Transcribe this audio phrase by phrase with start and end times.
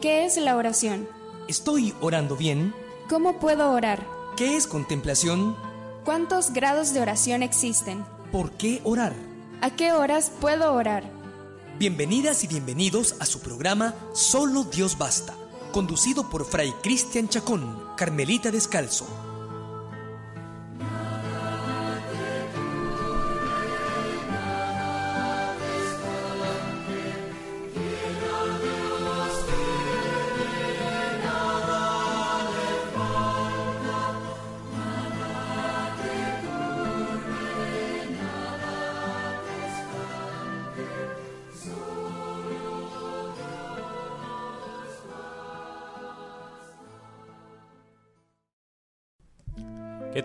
[0.00, 1.08] ¿Qué es la oración?
[1.48, 2.74] ¿Estoy orando bien?
[3.08, 4.06] ¿Cómo puedo orar?
[4.36, 5.56] ¿Qué es contemplación?
[6.04, 8.04] ¿Cuántos grados de oración existen?
[8.30, 9.14] ¿Por qué orar?
[9.62, 11.04] ¿A qué horas puedo orar?
[11.78, 15.34] Bienvenidas y bienvenidos a su programa Solo Dios Basta,
[15.72, 19.06] conducido por Fray Cristian Chacón, Carmelita Descalzo.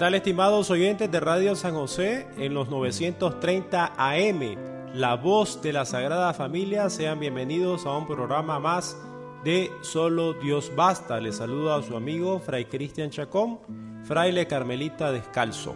[0.10, 4.56] Estimados oyentes de Radio San José en los 930 AM?
[4.96, 8.98] La voz de la Sagrada Familia, sean bienvenidos a un programa más
[9.44, 11.20] de Solo Dios Basta.
[11.20, 13.60] Les saludo a su amigo Fray Cristian Chacón,
[14.04, 15.76] fraile carmelita descalzo.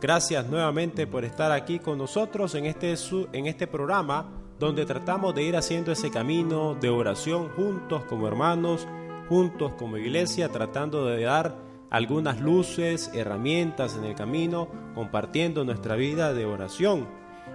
[0.00, 2.94] Gracias nuevamente por estar aquí con nosotros en este,
[3.32, 8.88] en este programa donde tratamos de ir haciendo ese camino de oración juntos como hermanos,
[9.28, 16.34] juntos como iglesia, tratando de dar algunas luces, herramientas en el camino, compartiendo nuestra vida
[16.34, 17.08] de oración.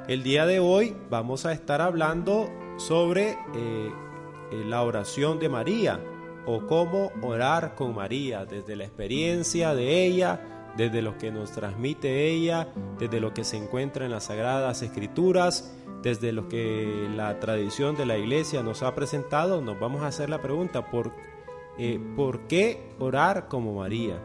[0.07, 3.37] El día de hoy vamos a estar hablando sobre eh,
[4.51, 5.99] eh, la oración de María
[6.45, 12.27] o cómo orar con María, desde la experiencia de ella, desde lo que nos transmite
[12.27, 12.67] ella,
[12.99, 18.05] desde lo que se encuentra en las Sagradas Escrituras, desde lo que la tradición de
[18.05, 21.13] la iglesia nos ha presentado, nos vamos a hacer la pregunta, ¿por
[21.77, 24.21] eh, ¿por qué orar como María?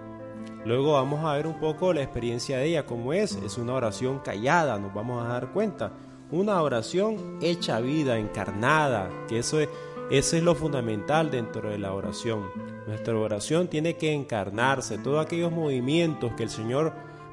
[0.69, 3.37] Luego vamos a ver un poco la experiencia de ella, cómo es.
[3.37, 5.93] Es una oración callada, nos vamos a dar cuenta.
[6.31, 9.71] Una oración hecha vida, encarnada, que eso es,
[10.11, 12.51] eso es lo fundamental dentro de la oración.
[12.87, 16.93] Nuestra oración tiene que encarnarse, todos aquellos movimientos que el Señor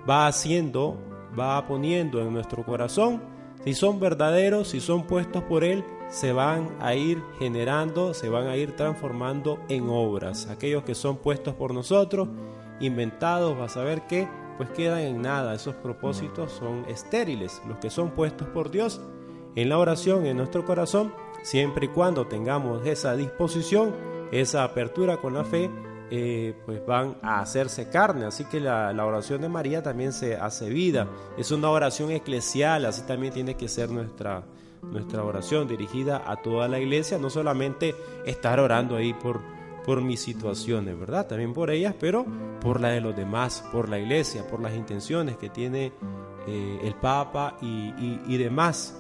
[0.09, 0.97] va haciendo,
[1.38, 3.22] va poniendo en nuestro corazón,
[3.66, 8.47] si son verdaderos, si son puestos por Él, se van a ir generando, se van
[8.47, 10.47] a ir transformando en obras.
[10.47, 12.29] Aquellos que son puestos por nosotros,
[12.79, 14.27] inventados, a ver que
[14.57, 15.53] pues quedan en nada.
[15.53, 19.01] Esos propósitos son estériles, los que son puestos por Dios
[19.55, 23.95] en la oración, en nuestro corazón, siempre y cuando tengamos esa disposición,
[24.31, 25.69] esa apertura con la fe,
[26.11, 28.25] eh, pues van a hacerse carne.
[28.25, 31.07] Así que la, la, oración de María también se hace vida.
[31.37, 34.43] Es una oración eclesial, así también tiene que ser nuestra,
[34.81, 39.41] nuestra oración dirigida a toda la iglesia, no solamente estar orando ahí por,
[39.85, 41.28] por mis situaciones, ¿verdad?
[41.28, 42.25] También por ellas, pero
[42.59, 45.94] por la de los demás, por la iglesia, por las intenciones que tiene
[46.47, 49.00] eh, el Papa y, demás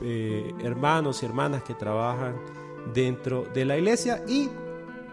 [0.00, 2.36] eh, hermanos y hermanas que trabajan
[2.94, 4.24] dentro de la iglesia.
[4.26, 4.48] Y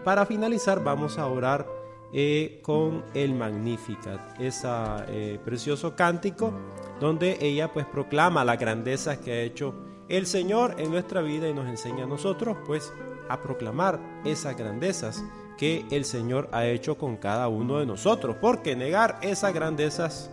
[0.04, 1.66] para finalizar vamos a orar
[2.12, 6.52] eh, con el Magnificat, ese precioso cántico
[6.98, 9.74] donde ella pues proclama la grandeza que ha hecho
[10.08, 12.92] el Señor en nuestra vida y nos enseña a nosotros pues
[13.30, 15.24] a proclamar esas grandezas
[15.60, 20.30] que el Señor ha hecho con cada uno de nosotros, porque negar esas grandezas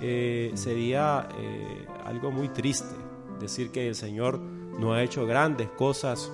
[0.00, 2.94] eh, sería eh, algo muy triste,
[3.38, 6.32] decir que el Señor no ha hecho grandes cosas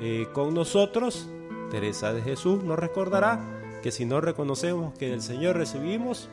[0.00, 1.28] eh, con nosotros.
[1.72, 3.40] Teresa de Jesús nos recordará
[3.82, 6.30] que si no reconocemos que del Señor recibimos,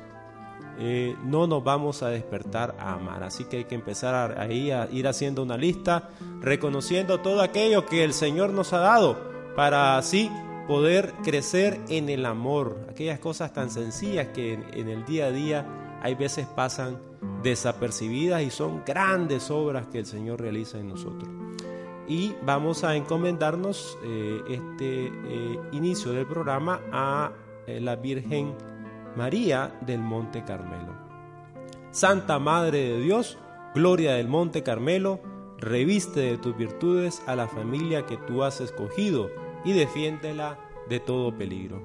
[1.24, 3.24] no nos vamos a despertar a amar.
[3.24, 6.09] Así que hay que empezar ahí a ir haciendo una lista,
[6.41, 10.30] reconociendo todo aquello que el Señor nos ha dado, para así
[10.68, 12.78] poder crecer en el amor.
[12.90, 15.66] Aquellas cosas tan sencillas que en, el día a día
[16.02, 17.00] hay veces pasan
[17.42, 21.30] desapercibidas y son grandes obras que el Señor realiza en nosotros.
[22.07, 27.31] Y vamos a encomendarnos eh, este eh, inicio del programa a
[27.66, 28.54] eh, la Virgen
[29.16, 30.94] María del Monte Carmelo.
[31.90, 33.40] Santa Madre de Dios,
[33.74, 35.19] Gloria del Monte Carmelo,
[35.57, 39.30] reviste de tus virtudes a la familia que tú has escogido
[39.65, 41.81] y defiéndela de todo peligro.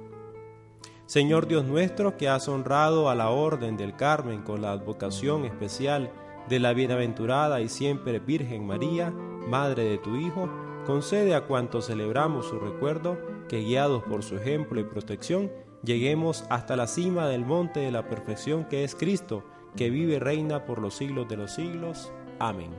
[1.07, 6.13] Señor Dios nuestro, que has honrado a la Orden del Carmen con la advocación especial
[6.49, 10.49] de la bienaventurada y siempre Virgen María, Madre de tu Hijo,
[10.87, 13.19] concede a cuantos celebramos su recuerdo
[13.49, 15.51] que guiados por su ejemplo y protección,
[15.83, 19.45] lleguemos hasta la cima del monte de la perfección que es Cristo,
[19.77, 22.13] que vive y reina por los siglos de los siglos.
[22.39, 22.71] Amén.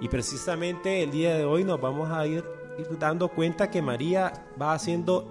[0.00, 2.44] Y precisamente el día de hoy nos vamos a ir,
[2.78, 5.28] ir dando cuenta que María va haciendo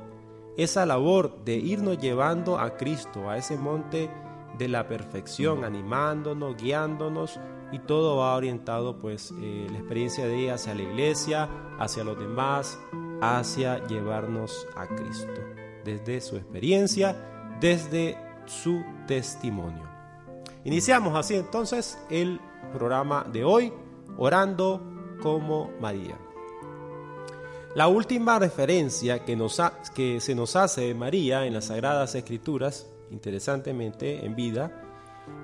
[0.57, 4.09] esa labor de irnos llevando a Cristo, a ese monte
[4.57, 7.39] de la perfección, animándonos, guiándonos
[7.71, 11.49] y todo va orientado pues eh, la experiencia de ella hacia la iglesia,
[11.79, 12.77] hacia los demás,
[13.21, 15.41] hacia llevarnos a Cristo,
[15.85, 17.15] desde su experiencia,
[17.59, 19.89] desde su testimonio.
[20.65, 22.39] Iniciamos así entonces el
[22.73, 23.73] programa de hoy,
[24.17, 24.81] orando
[25.21, 26.17] como María.
[27.73, 29.61] La última referencia que, nos
[29.95, 34.73] que se nos hace de María en las Sagradas Escrituras, interesantemente en vida,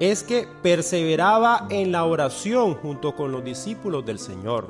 [0.02, 4.68] es que perseveraba en la oración junto con los discípulos del Señor.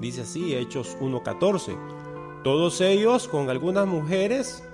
[0.00, 2.42] Dice así Hechos 1.14.
[2.42, 4.64] Todos ellos con algunas mujeres,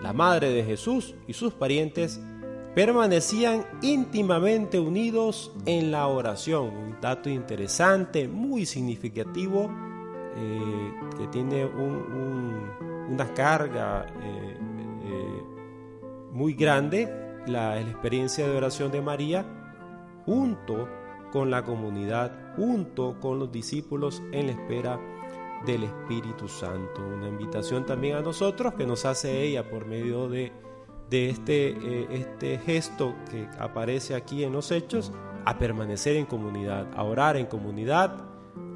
[0.00, 2.18] la madre de Jesús y sus parientes,
[2.74, 6.74] permanecían íntimamente unidos en la oración.
[6.74, 9.70] Un dato interesante, muy significativo,
[10.38, 14.58] eh, que tiene una carga eh,
[15.02, 15.42] eh,
[16.32, 19.46] muy grande, la, experiencia de oración de María,
[20.26, 20.88] junto
[21.32, 25.00] con la comunidad, junto con los discípulos en la espera
[25.64, 27.02] del Espíritu Santo.
[27.06, 30.52] Una invitación también a nosotros que nos hace ella por medio de
[31.10, 35.12] este, este gesto que aparece aquí en los hechos,
[35.46, 38.22] a permanecer en comunidad, a orar en comunidad,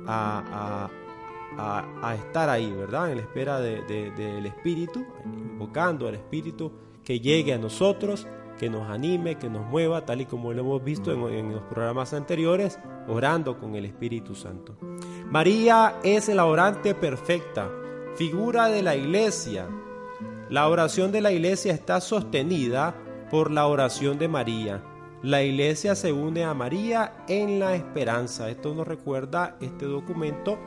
[0.06, 0.88] a,
[1.58, 3.10] a, estar ahí, ¿verdad?
[3.10, 6.72] En la espera del Espíritu, invocando al Espíritu
[7.04, 8.26] que llegue a nosotros,
[8.58, 11.62] que nos anime, que nos mueva, tal y como lo hemos visto en, en los
[11.62, 14.76] programas anteriores, orando con el Espíritu Santo.
[15.30, 17.70] María es la orante perfecta,
[18.16, 19.68] figura de la iglesia,
[20.50, 22.96] la oración de la iglesia está sostenida
[23.30, 24.82] por la oración de María.
[25.22, 28.50] La iglesia se une a María en la esperanza.
[28.50, 30.58] Esto nos recuerda este documento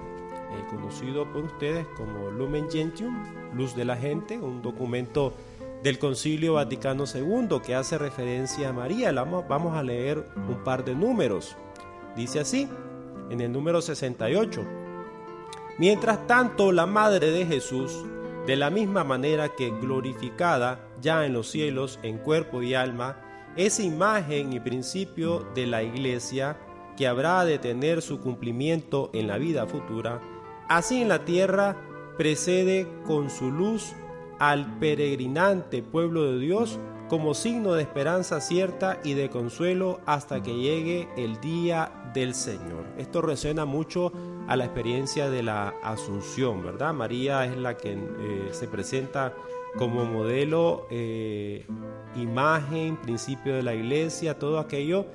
[0.53, 3.15] eh, conocido por ustedes como Lumen Gentium,
[3.53, 5.33] Luz de la Gente, un documento
[5.83, 9.11] del Concilio Vaticano II que hace referencia a María.
[9.11, 11.57] Vamos a leer un par de números.
[12.15, 12.69] Dice así,
[13.29, 14.63] en el número 68.
[15.77, 18.05] Mientras tanto, la Madre de Jesús
[18.45, 23.17] de la misma manera que glorificada ya en los cielos en cuerpo y alma,
[23.55, 26.57] es imagen y principio de la iglesia
[26.97, 30.21] que habrá de tener su cumplimiento en la vida futura,
[30.67, 31.77] así en la tierra
[32.17, 33.93] precede con su luz
[34.39, 36.79] al peregrinante pueblo de Dios
[37.09, 42.85] como signo de esperanza cierta y de consuelo hasta que llegue el día del Señor.
[42.97, 44.11] Esto resuena mucho
[44.47, 46.93] a la experiencia de la Asunción, ¿verdad?
[46.93, 49.33] María es la que eh, se presenta
[49.77, 51.65] como modelo, eh,
[52.15, 55.05] imagen, principio de la iglesia, todo aquello,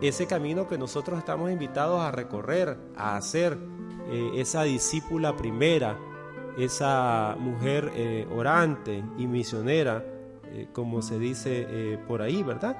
[0.00, 3.58] ese camino que nosotros estamos invitados a recorrer, a hacer,
[4.10, 5.98] eh, esa discípula primera,
[6.58, 7.90] esa mujer
[8.34, 10.04] orante y misionera,
[10.72, 12.76] como se dice por ahí, ¿verdad?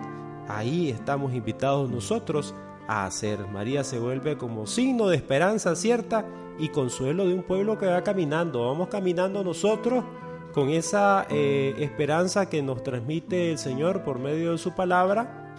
[0.47, 2.55] Ahí estamos invitados nosotros
[2.87, 3.47] a hacer.
[3.49, 6.25] María se vuelve como signo de esperanza cierta
[6.59, 8.67] y consuelo de un pueblo que va caminando.
[8.67, 10.05] Vamos caminando nosotros
[10.53, 15.53] con esa eh, esperanza que nos transmite el Señor por medio de su palabra.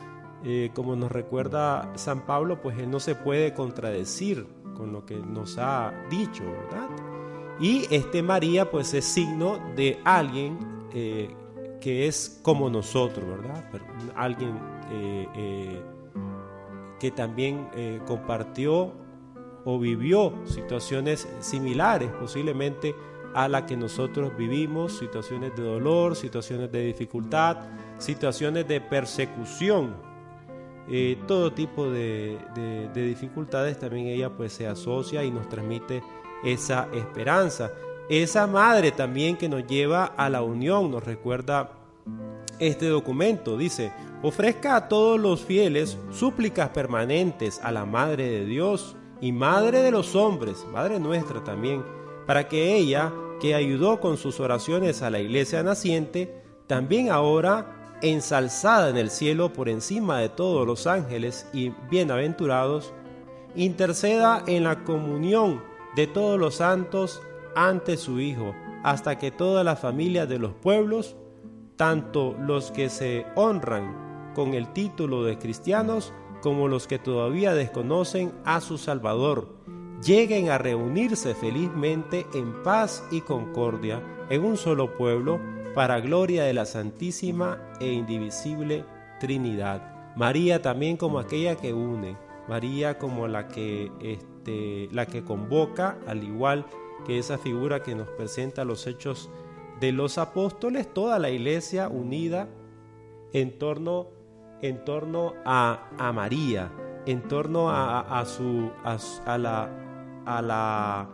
[0.43, 5.17] Eh, como nos recuerda San Pablo, pues Él no se puede contradecir con lo que
[5.17, 6.89] nos ha dicho, ¿verdad?
[7.60, 10.60] Y este María, pues es signo de alguien
[10.94, 11.34] eh,
[11.82, 13.63] que es como nosotros, ¿verdad?
[14.15, 14.60] Alguien
[17.00, 18.94] que también eh, compartió
[19.65, 22.96] o vivió situaciones similares posiblemente
[23.34, 27.58] a la que nosotros vivimos, situaciones de dolor, situaciones de dificultad,
[27.98, 29.96] situaciones de persecución,
[30.89, 36.04] eh, todo tipo de, de, dificultades también ella pues se asocia y nos transmite
[36.44, 37.72] esa esperanza.
[38.08, 41.72] Esa madre también que nos lleva a la unión, nos recuerda
[42.60, 48.96] este documento, dice, ofrezca a todos los fieles súplicas permanentes a la Madre de Dios
[49.22, 51.84] y Madre de los hombres, Madre nuestra también,
[52.25, 58.89] para que ella, que ayudó con sus oraciones a la iglesia naciente, también ahora, ensalzada
[58.89, 62.93] en el cielo por encima de todos los ángeles y bienaventurados,
[63.55, 65.63] interceda en la comunión
[65.95, 67.21] de todos los santos
[67.55, 71.15] ante su Hijo, hasta que toda la familia de los pueblos,
[71.75, 78.33] tanto los que se honran con el título de cristianos como los que todavía desconocen
[78.43, 79.55] a su Salvador,
[80.03, 85.39] lleguen a reunirse felizmente en paz y concordia en un solo pueblo
[85.75, 88.86] para gloria de la Santísima e Indivisible
[89.20, 90.13] Trinidad.
[90.15, 92.17] María también como aquella que une,
[92.48, 96.65] María como la que, este, la que convoca, al igual
[97.05, 99.29] que esa figura que nos presenta los hechos
[99.82, 102.48] de los apóstoles, toda la iglesia unida
[103.34, 104.08] en torno,
[104.62, 106.72] en torno a, a María,
[107.05, 109.70] en torno a, a su, a, la,
[110.25, 111.10] a, la,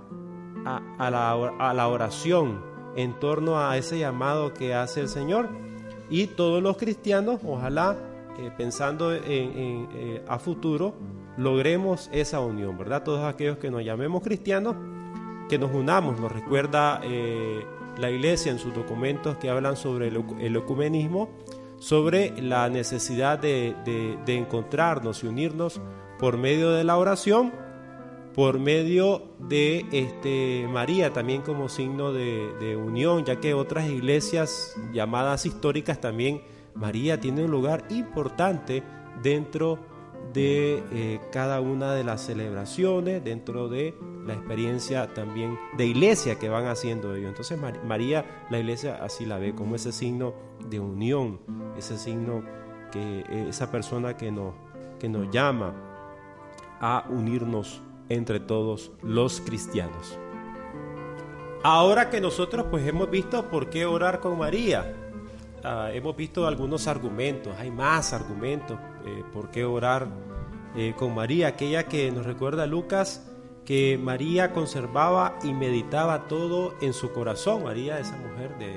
[0.99, 5.49] a, la, a la oración, en torno a ese llamado que hace el Señor.
[6.09, 7.97] Y todos los cristianos, ojalá,
[8.37, 10.93] eh, pensando en, eh, a futuro,
[11.37, 13.03] logremos esa unión, ¿verdad?
[13.03, 14.75] Todos aquellos que nos llamemos cristianos,
[15.49, 17.65] que nos unamos, nos recuerda eh,
[17.97, 21.29] la Iglesia en sus documentos que hablan sobre el, ecumenismo,
[21.77, 23.75] sobre la necesidad de,
[24.27, 25.81] encontrarnos y unirnos
[26.19, 27.51] por medio de la oración,
[28.35, 35.45] por medio de este, María también como signo de, unión, ya que otras iglesias llamadas
[35.45, 36.41] históricas también
[36.73, 38.83] María tiene un lugar importante
[39.21, 39.79] dentro
[40.33, 43.93] de eh, cada una de las celebraciones, dentro de
[44.25, 47.29] la experiencia también de iglesia que van haciendo ellos.
[47.29, 50.33] Entonces María, la iglesia así la ve como ese signo
[50.69, 51.41] de unión,
[51.77, 52.43] ese signo
[52.91, 54.53] que eh, esa persona que nos,
[54.99, 55.73] que nos llama
[56.79, 57.81] a unirnos
[58.13, 60.17] entre todos los cristianos.
[61.63, 64.95] Ahora que nosotros pues hemos visto por qué orar con María,
[65.63, 70.07] ah, hemos visto algunos argumentos, hay más argumentos eh, por qué orar
[70.75, 73.27] eh, con María, aquella que nos recuerda Lucas
[73.65, 78.75] que María conservaba y meditaba todo en su corazón, María, esa mujer de,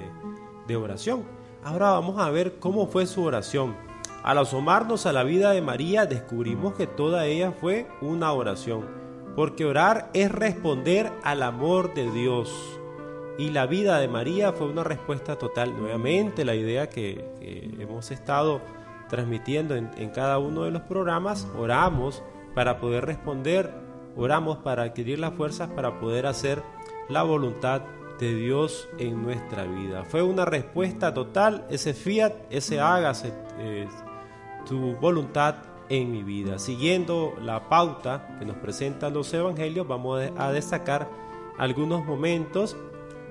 [0.66, 1.24] de oración.
[1.64, 3.74] Ahora vamos a ver cómo fue su oración.
[4.22, 9.03] Al asomarnos a la vida de María descubrimos que toda ella fue una oración,
[9.34, 12.78] porque orar es responder al amor de Dios.
[13.36, 15.76] Y la vida de María fue una respuesta total.
[15.76, 17.32] Nuevamente la idea que,
[17.80, 18.60] hemos estado
[19.08, 22.22] transmitiendo en, cada uno de los programas, oramos
[22.54, 23.84] para poder responder
[24.16, 26.62] Oramos para adquirir las fuerzas para poder hacer
[27.08, 27.82] la voluntad
[28.18, 30.04] de Dios en nuestra vida.
[30.04, 33.88] Fue una respuesta total, ese fiat, ese hágase eh,
[34.66, 35.56] tu voluntad
[35.88, 36.58] en mi vida.
[36.58, 41.08] Siguiendo la pauta que nos presentan los evangelios, vamos a destacar
[41.58, 42.76] algunos momentos,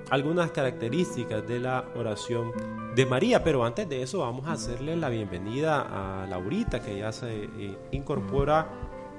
[0.09, 2.51] algunas características de la oración
[2.95, 3.43] de María.
[3.43, 7.77] Pero antes de eso vamos a hacerle la bienvenida a Laurita, que ya se eh,
[7.91, 8.69] incorpora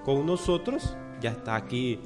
[0.05, 1.99] con nosotros ya está aquí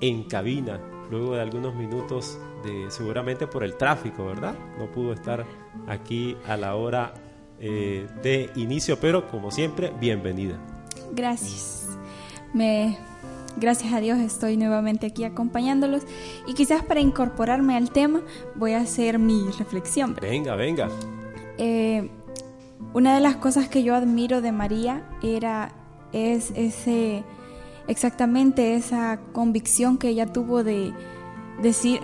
[0.00, 0.78] en cabina
[1.10, 4.54] luego de algunos minutos de seguramente por el tráfico, ¿verdad?
[4.78, 5.46] No pudo estar
[5.86, 7.14] aquí a la hora
[7.58, 10.75] eh, de inicio, pero como siempre, bienvenida.
[11.12, 11.88] Gracias.
[12.52, 12.98] Me,
[13.56, 16.02] gracias a Dios estoy nuevamente aquí acompañándolos
[16.46, 18.22] y quizás para incorporarme al tema
[18.54, 20.16] voy a hacer mi reflexión.
[20.20, 20.88] Venga, venga.
[21.58, 22.10] Eh,
[22.94, 25.72] una de las cosas que yo admiro de María era
[26.12, 27.24] es ese
[27.88, 30.92] exactamente esa convicción que ella tuvo de
[31.62, 32.00] decir,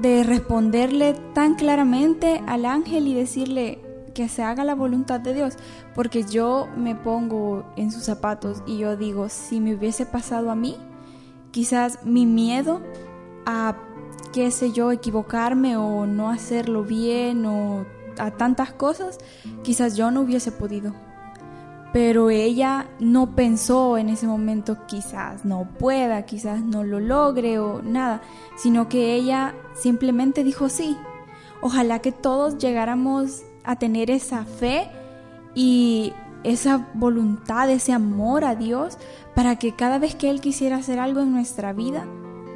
[0.00, 3.78] de responderle tan claramente al ángel y decirle
[4.12, 5.54] que se haga la voluntad de Dios,
[5.94, 10.54] porque yo me pongo en sus zapatos y yo digo, si me hubiese pasado a
[10.54, 10.76] mí,
[11.50, 12.80] quizás mi miedo
[13.46, 13.76] a,
[14.32, 17.84] qué sé yo, equivocarme o no hacerlo bien o
[18.18, 19.18] a tantas cosas,
[19.62, 20.92] quizás yo no hubiese podido
[21.92, 27.82] pero ella no pensó en ese momento quizás no pueda, quizás no lo logre o
[27.82, 28.22] nada,
[28.56, 30.96] sino que ella simplemente dijo sí.
[31.60, 34.88] Ojalá que todos llegáramos a tener esa fe
[35.54, 36.12] y
[36.44, 38.98] esa voluntad, ese amor a Dios,
[39.34, 42.06] para que cada vez que Él quisiera hacer algo en nuestra vida,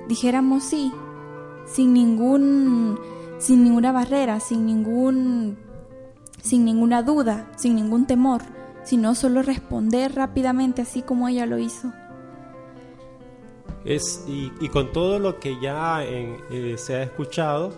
[0.09, 0.93] dijéramos sí,
[1.67, 2.99] sin ningún,
[3.39, 5.59] sin ninguna barrera, sin ningún,
[6.43, 8.43] sin ninguna duda, sin ningún temor
[8.87, 11.93] sino solo responder rápidamente así como ella lo hizo.
[13.85, 17.73] Es, y, con todo lo que ya eh, se ha escuchado,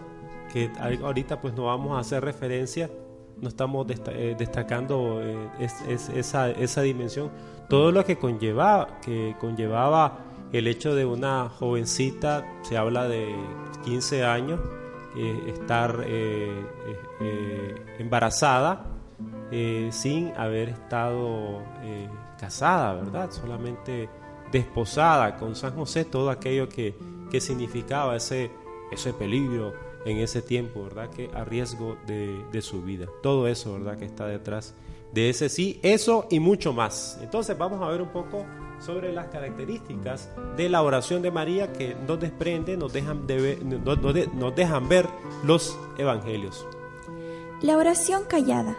[0.52, 2.90] que ahorita pues no vamos a hacer referencia,
[3.40, 5.48] no estamos eh, destacando eh,
[5.88, 7.30] esa, esa, dimensión,
[7.68, 10.18] todo lo que conllevaba, que conllevaba
[10.52, 13.34] el hecho de una jovencita, se habla de
[13.84, 14.60] 15 años,
[15.46, 16.04] estar
[17.98, 18.98] embarazada,
[19.50, 23.30] eh, sin haber estado eh, casada, ¿verdad?
[23.30, 24.10] Solamente
[24.52, 26.94] desposada con San José, todo aquello que,
[27.30, 28.50] que significaba ese,
[28.92, 29.72] ese peligro
[30.08, 31.10] en ese tiempo, ¿verdad?
[31.10, 33.06] Que a riesgo de, de, su vida.
[33.22, 33.98] Todo eso, ¿verdad?
[33.98, 34.74] Que está detrás
[35.12, 37.18] de ese sí, eso y mucho más.
[37.22, 38.44] Entonces vamos a ver un poco
[38.80, 44.54] sobre las características de la oración de María que nos desprende, nos dejan, ver, nos
[44.54, 45.08] dejan ver
[45.44, 46.66] los evangelios.
[47.60, 48.76] La oración callada.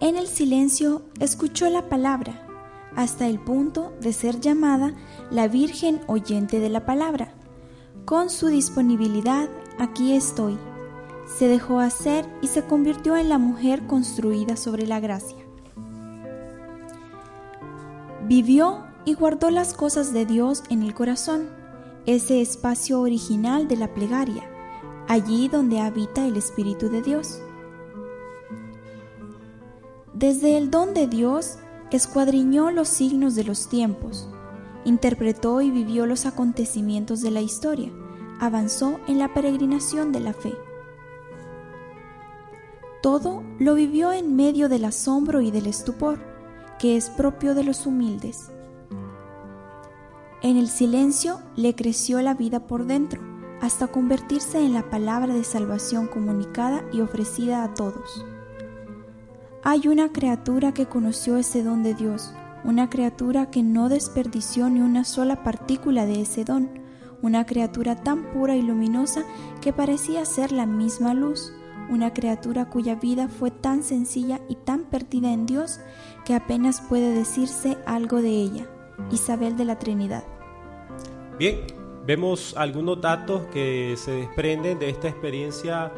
[0.00, 2.46] En el silencio escuchó la palabra,
[2.96, 4.94] hasta el punto de ser llamada
[5.30, 7.34] la Virgen oyente de la palabra.
[8.04, 10.58] Con su disponibilidad, aquí estoy.
[11.26, 15.38] Se dejó hacer y se convirtió en la mujer construida sobre la gracia.
[18.26, 21.48] Vivió y guardó las cosas de Dios en el corazón,
[22.06, 24.44] ese espacio original de la plegaria,
[25.08, 27.40] allí donde habita el Espíritu de Dios.
[30.14, 31.58] Desde el don de Dios,
[31.90, 34.28] escuadriñó los signos de los tiempos,
[34.84, 37.92] interpretó y vivió los acontecimientos de la historia,
[38.40, 40.54] avanzó en la peregrinación de la fe.
[43.02, 46.18] Todo lo vivió en medio del asombro y del estupor,
[46.78, 48.50] que es propio de los humildes
[50.44, 53.22] en el silencio le creció la vida por dentro,
[53.62, 58.26] hasta convertirse en la palabra de salvación comunicada y ofrecida a todos.
[59.62, 64.82] Hay una criatura que conoció ese don de Dios, una criatura que no desperdició ni
[64.82, 66.68] una sola partícula de ese don,
[67.24, 69.24] una criatura tan pura y luminosa
[69.62, 71.54] que parecía ser la misma luz,
[71.88, 75.80] una criatura cuya vida fue tan sencilla y tan perdida en Dios
[76.26, 78.66] que apenas puede decirse algo de ella,
[79.10, 80.22] Isabel de la Trinidad.
[81.38, 81.60] Bien,
[82.06, 85.90] vemos algunos datos que se desprenden de esta experiencia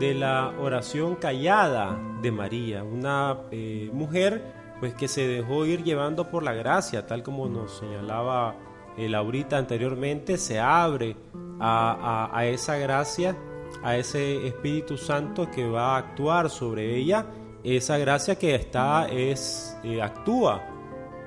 [0.00, 4.42] de la oración callada de María, una eh, mujer
[4.80, 8.56] pues que se dejó ir llevando por la gracia, tal como nos señalaba
[8.96, 11.16] Laurita anteriormente, se abre
[11.60, 13.36] a, esa gracia,
[13.82, 17.26] a ese Espíritu Santo que va a actuar sobre ella,
[17.64, 20.68] esa gracia que está es eh, actúa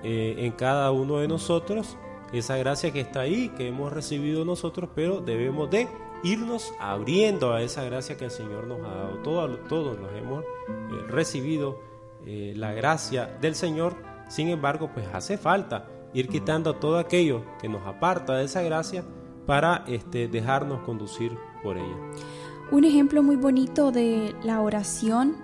[0.04, 1.98] en cada uno de nosotros.
[2.32, 5.88] Esa gracia que está ahí, que hemos recibido nosotros, pero debemos de
[6.26, 9.18] irnos abriendo a esa gracia que el Señor nos ha dado.
[9.20, 10.48] Todos, todos los hemos eh,
[11.08, 11.80] recibido
[12.26, 13.96] eh, la gracia del Señor,
[14.28, 19.04] sin embargo, pues hace falta ir quitando todo aquello que nos aparta de esa gracia
[19.46, 21.96] para este, dejarnos conducir por ella.
[22.72, 25.36] Un ejemplo muy bonito de la oración,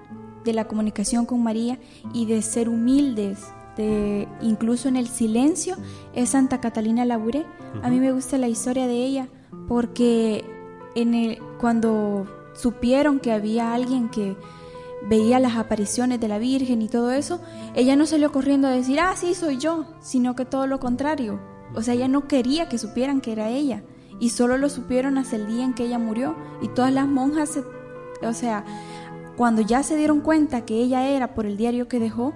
[0.43, 1.77] de la comunicación con María
[2.13, 3.53] y de ser humildes
[4.41, 5.75] incluso en el silencio,
[6.13, 7.45] es Santa Catalina Laure.
[7.81, 9.27] A mí me gusta la historia de ella
[9.67, 10.43] porque
[10.95, 14.35] en cuando supieron que había alguien que
[15.07, 17.41] veía las apariciones de la Virgen y todo eso,
[17.75, 21.39] ella no salió corriendo a decir, ah, sí, soy yo, sino que todo lo contrario.
[21.73, 23.83] O sea, ella no quería que supieran que era ella.
[24.19, 26.35] Y solo lo supieron hasta el día en que ella murió.
[26.61, 27.59] Y todas las monjas,
[28.21, 28.65] o sea,
[29.35, 32.33] cuando ya se dieron cuenta que ella era por el diario que dejó,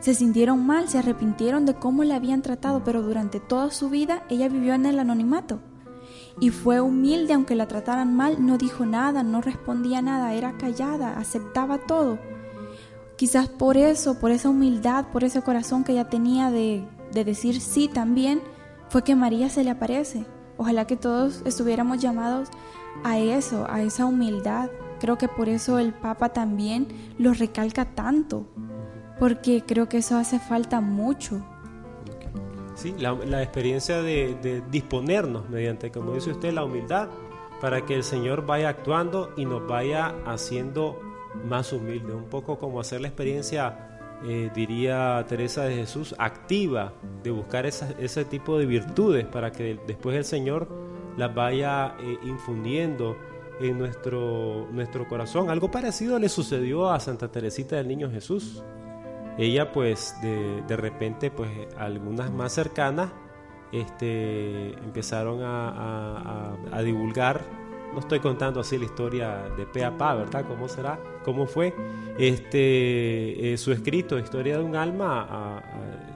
[0.00, 4.24] se sintieron mal, se arrepintieron de cómo la habían tratado, pero durante toda su vida
[4.28, 5.60] ella vivió en el anonimato.
[6.40, 11.16] Y fue humilde aunque la trataran mal, no dijo nada, no respondía nada, era callada,
[11.18, 12.18] aceptaba todo.
[13.16, 17.60] Quizás por eso, por esa humildad, por ese corazón que ella tenía de, de decir
[17.60, 18.42] sí también,
[18.88, 20.26] fue que María se le aparece.
[20.56, 22.48] Ojalá que todos estuviéramos llamados
[23.02, 24.70] a eso, a esa humildad.
[25.00, 28.46] Creo que por eso el Papa también lo recalca tanto,
[29.18, 31.44] porque creo que eso hace falta mucho.
[32.74, 37.08] Sí, la, experiencia de, disponernos mediante, como dice usted, la humildad,
[37.60, 41.00] para que el Señor vaya actuando y nos vaya haciendo
[41.48, 47.30] más humildes, un poco como hacer la experiencia, eh, diría Teresa de Jesús, activa, de
[47.30, 50.68] buscar ese tipo de virtudes para que después el Señor
[51.16, 53.16] las vaya eh, infundiendo
[53.60, 55.48] en nuestro, nuestro corazón.
[55.48, 58.64] Algo parecido le sucedió a Santa Teresita del Niño Jesús
[59.38, 63.10] ella pues de, de repente pues algunas más cercanas
[63.72, 67.40] este, empezaron a, a, divulgar,
[67.92, 70.44] no estoy contando así la historia de pe a pa, ¿verdad?
[70.46, 70.98] ¿Cómo será?
[71.24, 71.74] ¿Cómo fue?
[72.16, 75.60] Este, eh, su escrito, Historia de un alma,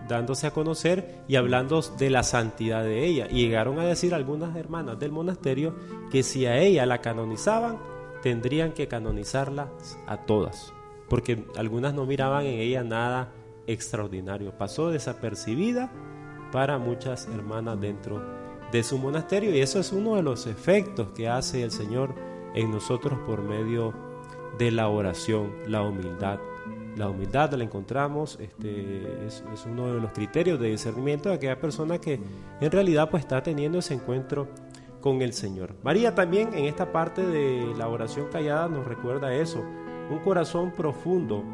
[0.07, 3.26] dándose a conocer y hablando de la santidad de ella.
[3.28, 5.74] Y llegaron a decir algunas hermanas del monasterio
[6.12, 7.78] que si a ella la canonizaban,
[8.22, 9.68] tendrían que canonizarla
[10.07, 10.72] a todas
[11.09, 13.33] porque algunas no miraban en ella nada
[13.66, 14.57] extraordinario.
[14.57, 15.90] Pasó desapercibida
[16.53, 18.23] para muchas hermanas dentro
[18.73, 22.14] de su monasterio y eso es uno de los efectos que hace el Señor
[22.55, 23.94] en nosotros por medio
[24.59, 26.38] de la oración, la humildad.
[26.97, 31.99] La humildad la encontramos, este, es, uno de los criterios de discernimiento de aquella persona
[31.99, 32.18] que
[32.61, 34.49] en realidad pues está teniendo ese encuentro
[35.01, 35.77] con el Señor.
[35.85, 39.62] María también en esta parte de la oración callada nos recuerda eso,
[40.11, 41.44] un corazón profundo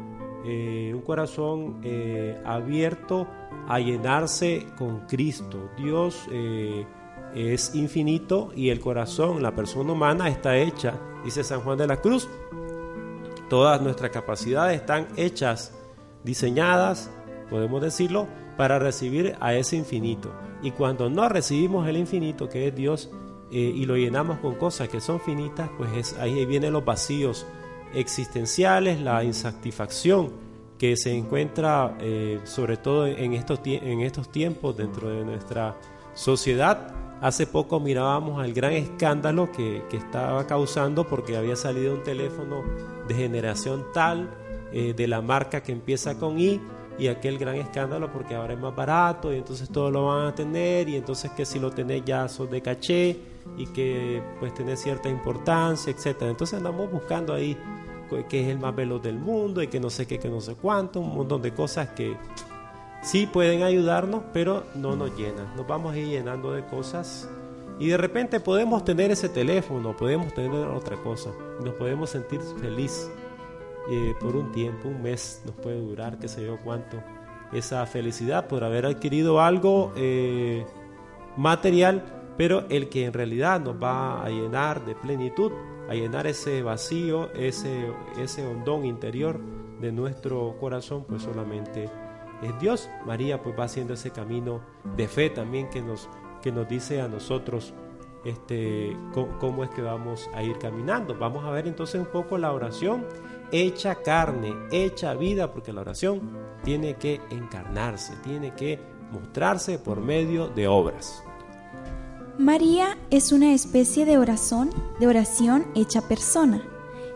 [0.47, 3.27] eh, un corazón eh, abierto
[3.67, 5.71] a llenarse con Cristo.
[5.75, 6.85] Dios eh,
[7.33, 11.99] es infinito y el corazón, la persona humana está hecha, dice San Juan de la
[11.99, 12.29] Cruz.
[13.49, 15.73] Todas nuestras capacidades están hechas,
[16.23, 17.09] diseñadas,
[17.49, 20.31] podemos decirlo, para recibir a ese infinito.
[20.61, 23.11] Y cuando no recibimos el infinito, que es Dios,
[23.49, 27.45] y lo llenamos con cosas que son finitas, pues es, ahí vienen los vacíos
[27.93, 30.31] existenciales, la insatisfacción
[30.77, 35.75] que se encuentra eh, sobre todo en estos, en estos tiempos dentro de nuestra
[36.13, 36.93] sociedad.
[37.21, 42.63] Hace poco mirábamos al gran escándalo que, que estaba causando porque había salido un teléfono
[43.07, 44.29] de generación tal,
[44.73, 46.59] eh, de la marca que empieza con I,
[46.97, 50.35] y aquel gran escándalo porque ahora es más barato y entonces todos lo van a
[50.35, 53.19] tener y entonces que si lo tenés ya sos de caché
[53.57, 56.31] y que pues tenés cierta importancia, etcétera.
[56.31, 57.57] Entonces andamos buscando ahí
[58.29, 60.55] que es el más veloz del mundo y que no sé qué, que no sé
[60.55, 62.15] cuánto, un montón de cosas que
[63.01, 65.55] sí pueden ayudarnos, pero no nos llenan.
[65.55, 67.29] Nos vamos a ir llenando de cosas
[67.79, 71.31] y de repente podemos tener ese teléfono, podemos tener otra cosa,
[71.63, 73.09] nos podemos sentir feliz
[73.89, 76.97] eh, por un tiempo, un mes nos puede durar, qué sé yo cuánto,
[77.51, 80.65] esa felicidad por haber adquirido algo eh,
[81.35, 85.51] material, pero el que en realidad nos va a llenar de plenitud
[85.89, 89.39] a llenar ese vacío, ese, ese hondón interior
[89.79, 91.89] de nuestro corazón, pues solamente
[92.41, 92.89] es Dios.
[93.05, 94.61] María pues va haciendo ese camino
[94.95, 96.09] de fe también que nos,
[96.41, 97.73] que nos dice a nosotros
[98.23, 98.97] este,
[99.39, 101.15] cómo, es que vamos a ir caminando.
[101.17, 103.05] Vamos a ver entonces un poco la oración
[103.51, 106.31] hecha carne, hecha vida, porque la oración
[106.63, 108.79] tiene que encarnarse, tiene que
[109.11, 111.24] mostrarse por medio de obras.
[112.37, 114.69] María es una especie de oración,
[114.99, 116.61] de oración hecha persona.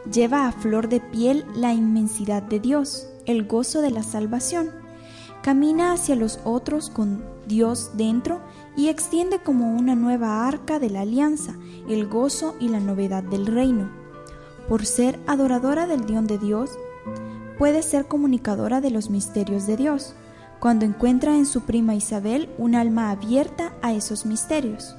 [0.09, 4.71] Lleva a flor de piel la inmensidad de Dios, el gozo de la salvación.
[5.41, 8.39] Camina hacia los otros con Dios dentro
[8.77, 11.57] y extiende como una nueva arca de la alianza
[11.89, 13.89] el gozo y la novedad del reino.
[14.69, 16.71] Por ser adoradora del Dios de Dios,
[17.57, 20.13] puede ser comunicadora de los misterios de Dios,
[20.59, 24.95] cuando encuentra en su prima Isabel un alma abierta a esos misterios.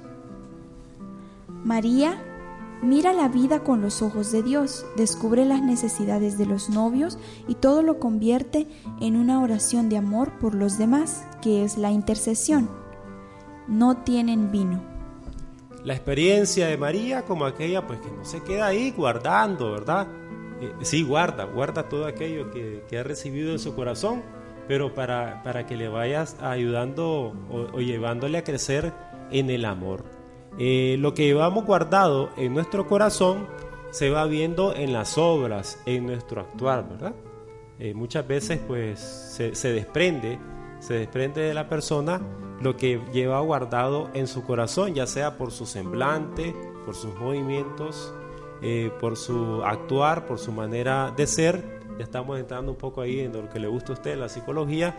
[1.64, 2.22] María
[2.82, 7.54] mira la vida con los ojos de Dios, descubre las necesidades de los novios y
[7.56, 8.66] todo lo convierte
[9.00, 12.70] en una oración de amor por los demás, que es la intercesión.
[13.68, 14.82] No tienen vino.
[15.84, 20.08] La experiencia de María como aquella pues que no se queda ahí guardando, ¿verdad?
[20.60, 24.22] Eh, sí, guarda, guarda todo aquello que, ha recibido en su corazón,
[24.68, 28.92] pero para, para que le vayas ayudando o llevándole a crecer
[29.30, 30.19] en el amor.
[30.58, 33.46] Eh, lo que llevamos guardado en nuestro corazón
[33.90, 37.14] se va viendo en las obras, en nuestro actuar, ¿verdad?
[37.78, 40.38] Eh, muchas veces pues se, desprende,
[40.80, 42.20] se desprende de la persona
[42.60, 48.12] lo que lleva guardado en su corazón, ya sea por su semblante, por sus movimientos,
[48.60, 51.80] eh, por su actuar, por su manera de ser.
[51.98, 54.94] Ya estamos entrando un poco ahí en lo que le gusta a usted, la psicología.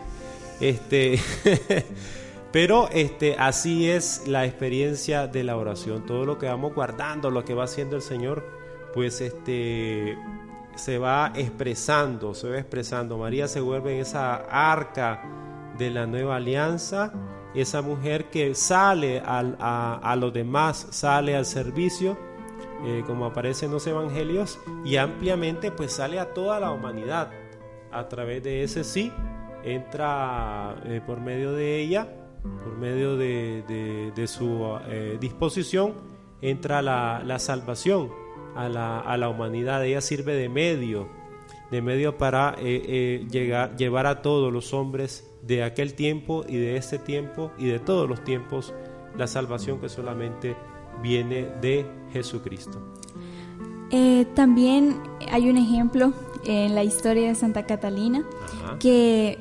[0.60, 1.20] Este
[2.52, 6.04] Pero este, así es la experiencia de la oración.
[6.04, 8.44] Todo lo que vamos guardando, lo que va haciendo el Señor,
[8.92, 10.18] pues este,
[10.74, 13.16] se va expresando, se va expresando.
[13.16, 15.22] María se vuelve en esa arca
[15.78, 17.14] de la nueva alianza,
[17.54, 22.18] esa mujer que sale a, los demás, sale al servicio,
[22.84, 27.30] eh, como aparece en los evangelios, y ampliamente pues sale a toda la humanidad.
[27.90, 29.10] A través de ese sí,
[29.64, 32.08] entra eh, por medio de ella
[32.42, 35.94] por medio de, su eh, disposición,
[36.40, 38.10] entra la, salvación
[38.56, 39.84] a la, humanidad.
[39.84, 41.08] Ella sirve de medio,
[41.70, 46.56] de medio para eh, eh, llegar, llevar a todos los hombres de aquel tiempo y
[46.56, 48.74] de este tiempo y de todos los tiempos
[49.16, 50.56] la salvación que solamente
[51.02, 52.78] viene de Jesucristo.
[54.34, 55.00] también
[55.30, 56.12] hay un ejemplo
[56.44, 58.24] en la historia de Santa Catalina
[58.78, 59.38] que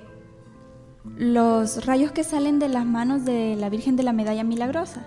[1.03, 5.05] los rayos que salen de las manos de la Virgen de la Medalla Milagrosa.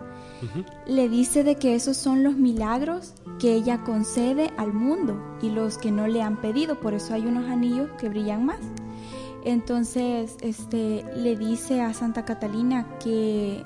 [0.87, 5.79] Le dice de que esos son los milagros que ella concede al mundo y los
[5.79, 8.61] que no le han pedido, por eso hay unos anillos que brillan más.
[9.45, 13.65] Entonces, este le dice a Santa Catalina que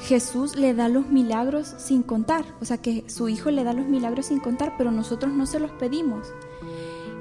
[0.00, 3.86] Jesús le da los milagros sin contar, o sea que su hijo le da los
[3.86, 6.32] milagros sin contar, pero nosotros no se los pedimos.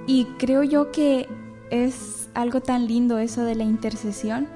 [0.08, 1.28] Y creo yo que
[1.70, 4.48] es algo tan lindo eso de la intercesión,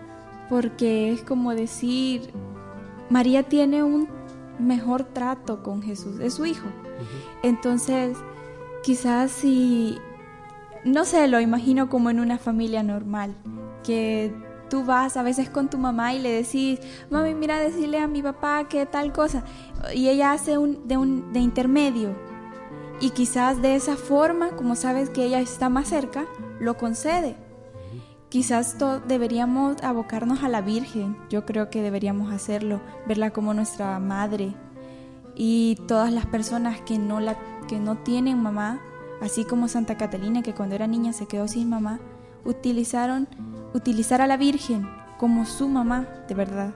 [0.50, 2.32] porque es como decir,
[3.10, 4.08] María tiene un
[4.60, 6.68] mejor trato con Jesús, es su hijo.
[7.44, 8.18] Entonces,
[8.84, 9.98] quizás si
[10.86, 13.36] no sé, lo imagino como en una familia normal,
[13.84, 14.34] que
[14.70, 18.22] tú vas a veces con tu mamá y le decís, mami, mira, decirle a mi
[18.22, 19.44] papá que tal cosa,
[19.94, 22.16] y ella hace un de, un, de intermedio,
[23.00, 26.26] y quizás de esa forma, como sabes que ella está más cerca,
[26.60, 27.36] lo concede.
[28.36, 28.76] Quizás
[29.08, 34.54] deberíamos abocarnos a la Virgen, yo creo que deberíamos hacerlo, verla como nuestra madre.
[35.36, 37.38] Y todas las personas que no, la,
[37.70, 38.82] que no tienen mamá,
[39.22, 42.02] así como Santa Catalina, que cuando era niña se quedó sin mamá,
[42.44, 43.30] utilizaron
[43.74, 44.86] utilizar a la Virgen
[45.18, 46.74] como su mamá, de verdad,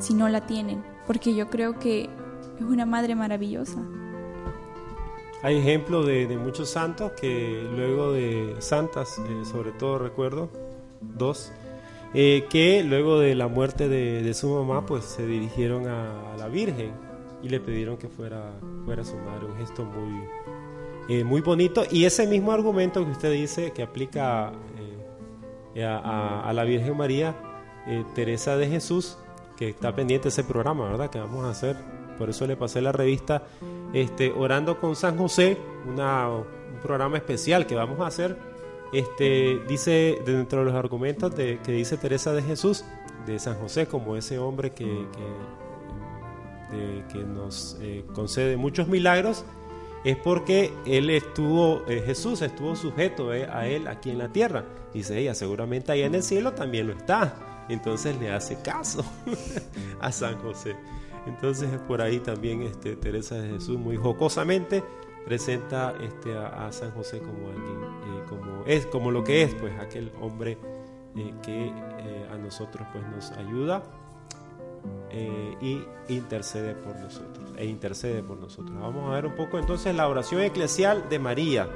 [0.00, 2.10] si no la tienen, porque yo creo que
[2.58, 3.78] es una madre maravillosa.
[5.44, 10.50] Hay ejemplos de, muchos santos que luego de santas, eh, sobre todo recuerdo,
[11.00, 11.52] dos,
[12.14, 16.92] eh, que luego de la muerte de, su mamá, pues se dirigieron a, la Virgen
[17.42, 18.52] y le pidieron que fuera,
[18.84, 20.24] fuera su madre, un gesto muy,
[21.08, 21.84] eh, muy bonito.
[21.90, 24.52] Y ese mismo argumento que usted dice que aplica
[25.74, 27.36] eh, a, la Virgen María,
[28.14, 29.18] Teresa de Jesús,
[29.56, 31.10] que está pendiente de ese programa, ¿verdad?
[31.10, 31.76] Que vamos a hacer.
[32.18, 33.44] Por eso le pasé la revista
[33.92, 35.56] este, Orando con San José,
[35.86, 38.36] un programa especial que vamos a hacer
[38.92, 42.84] este, dice dentro de los argumentos que dice Teresa de Jesús,
[43.26, 45.06] de San José, como ese hombre que,
[47.12, 49.44] que, nos eh, concede muchos milagros,
[50.04, 54.64] es porque él estuvo, eh, Jesús estuvo sujeto eh, a él aquí en la tierra.
[54.94, 57.66] Dice ella, seguramente ahí en el cielo también lo está.
[57.68, 59.04] Entonces le hace caso
[60.00, 60.76] a San José.
[61.26, 64.82] Entonces por ahí también este, Teresa de Jesús muy jocosamente
[65.24, 69.78] presenta este, a, San José como alguien, eh, como, es, como lo que es, pues
[69.78, 70.58] aquel hombre
[71.16, 73.82] eh, que eh, a nosotros pues nos ayuda
[75.60, 78.78] y intercede por nosotros, e intercede por nosotros.
[78.78, 81.68] Vamos a ver un poco entonces la oración eclesial de María.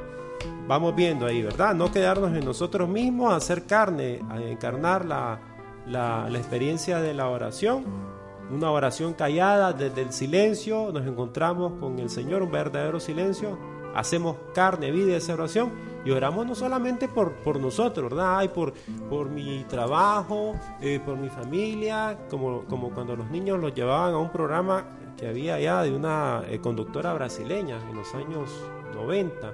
[0.67, 1.75] Vamos viendo ahí, ¿verdad?
[1.75, 5.41] No quedarnos en nosotros mismos, hacer carne, a encarnar la,
[5.87, 8.12] la, la experiencia de la oración
[8.53, 13.59] una oración callada desde el silencio, nos encontramos con el Señor, un verdadero silencio,
[13.95, 15.73] hacemos carne, vida esa oración.
[16.05, 18.39] Y oramos no solamente por, por nosotros, ¿verdad?
[18.39, 18.75] Ay, por,
[19.09, 24.19] por mi trabajo, eh, por mi familia, como, como cuando los niños los llevaban a
[24.19, 24.85] un programa
[25.17, 28.51] que había ya de una eh, conductora brasileña en los años
[28.97, 29.53] 90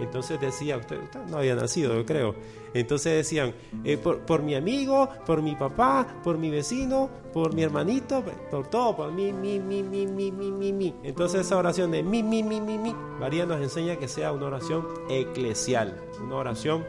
[0.00, 2.34] entonces decía, usted, no había nacido, yo creo.
[2.74, 8.22] Entonces decían, eh, por, mi amigo, por mi papá, por mi vecino, por mi hermanito,
[8.50, 10.94] por todo, por mí, mi, mi, mi, mi, mi, mi, mi.
[11.02, 14.46] Entonces esa oración de mi, mi, mi, mi, mi, María nos enseña que sea una
[14.46, 16.84] oración eclesial, una oración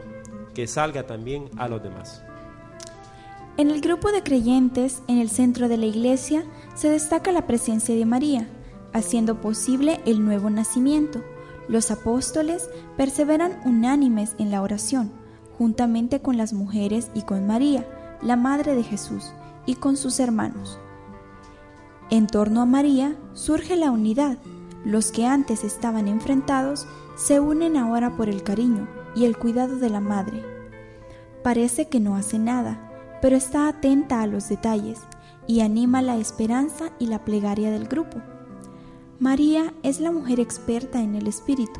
[0.54, 2.22] que salga también a los demás.
[3.56, 6.44] En el grupo de creyentes en el centro de la iglesia
[6.74, 8.48] se destaca la presencia de María,
[8.92, 11.22] haciendo posible el nuevo nacimiento
[11.70, 15.12] los apóstoles perseveran unánimes en la oración,
[15.56, 17.86] juntamente con las mujeres y con María,
[18.22, 19.32] la Madre de Jesús,
[19.66, 20.80] y con sus hermanos.
[22.10, 24.36] En torno a María surge la unidad.
[24.84, 29.90] Los que antes estaban enfrentados se unen ahora por el cariño y el cuidado de
[29.90, 30.42] la Madre.
[31.44, 34.98] Parece que no hace nada, pero está atenta a los detalles
[35.46, 38.20] y anima la esperanza y la plegaria del grupo.
[39.20, 41.78] María es la mujer experta en el Espíritu.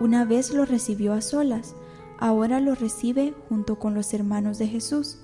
[0.00, 1.74] Una vez lo recibió a solas,
[2.18, 5.18] ahora lo recibe junto con los hermanos de Jesús.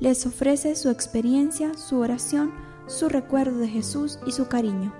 [0.00, 2.54] Les ofrece su experiencia, su oración,
[2.86, 4.94] su recuerdo de Jesús y su cariño.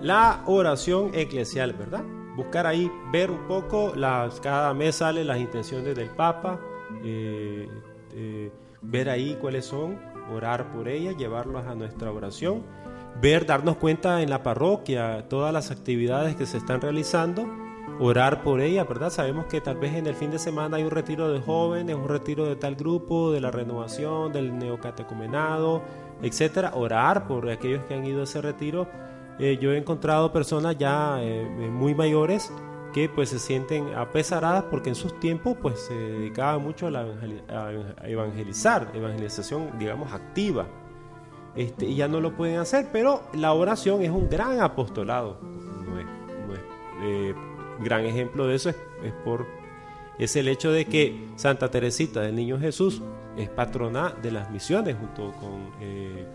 [0.00, 2.02] La oración eclesial, ¿verdad?
[2.34, 6.58] Buscar ahí, ver un poco, las, cada mes salen las intenciones del Papa,
[7.04, 7.68] eh,
[8.12, 10.00] eh, ver ahí cuáles son,
[10.34, 12.81] orar por ellas, llevarlas a nuestra oración
[13.20, 17.46] ver, darnos cuenta en la parroquia todas las actividades que se están realizando,
[18.00, 19.10] orar por ella, ¿verdad?
[19.10, 22.08] Sabemos que tal vez en el fin de semana hay un retiro de jóvenes, un
[22.08, 25.82] retiro de tal grupo, de la renovación, del neocatecumenado,
[26.22, 26.72] etcétera.
[26.74, 28.88] Orar por aquellos que han ido a ese retiro.
[29.38, 32.52] Eh, yo he encontrado personas ya eh, muy mayores
[32.92, 37.06] que pues se sienten apesaradas porque en sus tiempos pues se dedicaban mucho a,
[37.50, 40.66] a evangelizar, evangelización digamos activa
[41.54, 45.38] este, y ya no lo pueden hacer, pero la oración es un gran apostolado.
[45.42, 46.06] No es,
[47.02, 47.34] eh,
[47.80, 48.76] gran ejemplo de eso es,
[49.24, 49.46] por
[50.18, 53.02] es el hecho de que Santa Teresita del Niño Jesús
[53.36, 56.26] es patrona de las misiones junto con, eh,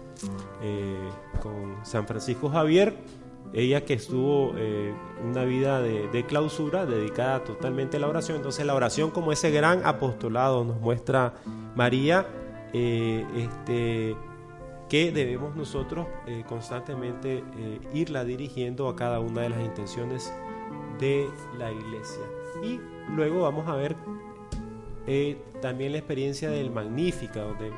[0.61, 1.09] eh,
[1.41, 2.95] con San Francisco Javier,
[3.53, 4.53] ella que estuvo
[5.23, 8.37] una vida de, de, clausura dedicada totalmente a la oración.
[8.37, 11.35] Entonces la oración como ese gran apostolado nos muestra
[11.75, 12.27] María,
[12.73, 14.17] este,
[14.89, 20.33] que debemos nosotros eh, constantemente eh, irla dirigiendo a cada una de las intenciones
[20.99, 22.23] de la iglesia.
[22.63, 23.95] Y luego vamos a ver
[25.05, 27.71] eh, también la experiencia del Magnífica, donde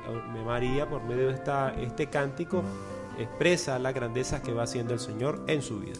[0.45, 2.63] María, por medio de esta, este cántico,
[3.17, 5.99] expresa la grandeza que va haciendo el Señor en su vida.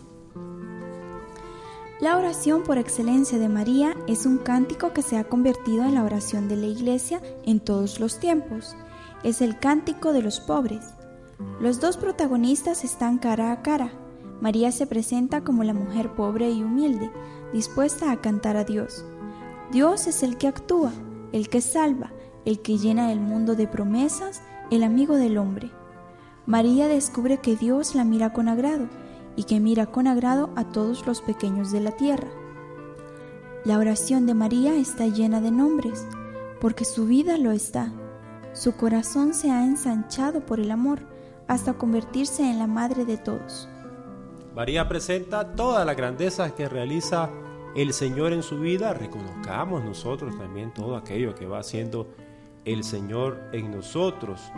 [1.99, 6.05] La oración por excelencia de María es un cántico que se ha convertido en la
[6.05, 8.75] oración de la Iglesia en todos los tiempos.
[9.23, 10.93] Es el cántico de los pobres.
[11.61, 13.93] Los dos protagonistas están cara a cara.
[14.41, 17.09] María se presenta como la mujer pobre y humilde,
[17.53, 19.05] dispuesta a cantar a Dios.
[19.71, 20.91] Dios es el que actúa,
[21.31, 22.11] el que salva,
[22.43, 25.71] el que llena el mundo de promesas, el amigo del hombre.
[26.45, 28.87] María descubre que Dios la mira con agrado
[29.37, 32.27] y que mira con agrado a todos los pequeños de la tierra.
[33.63, 36.05] La oración de María está llena de nombres,
[36.59, 37.93] porque su vida lo está.
[38.51, 41.08] Su corazón se ha ensanchado por el amor
[41.49, 43.67] hasta convertirse en la madre de todos.
[44.55, 47.29] María presenta todas las grandezas que realiza
[47.75, 48.93] el Señor en su vida.
[48.93, 52.07] Reconozcamos nosotros también todo aquello que va haciendo
[52.65, 54.51] el Señor en nosotros.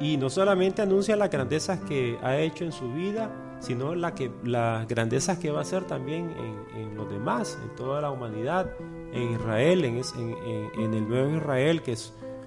[0.00, 5.38] Y no solamente anuncia las grandezas que ha hecho en su vida, sino las grandezas
[5.38, 6.34] que va a hacer también
[6.74, 8.70] en, los demás, en toda la humanidad,
[9.12, 11.96] en Israel, en, el nuevo Israel que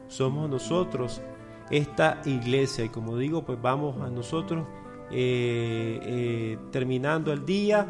[0.08, 1.21] somos nosotros,
[1.69, 2.86] esta iglesia.
[2.86, 4.65] Y como digo, pues vamos a nosotros
[5.12, 7.86] eh, eh, terminando el día,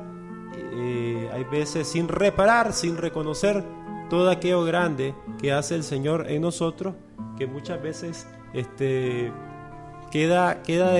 [0.55, 3.63] eh, hay veces sin reparar, sin reconocer
[4.09, 6.95] todo aquello grande que hace el Señor en nosotros,
[7.37, 9.31] que muchas veces este,
[10.11, 10.91] queda, queda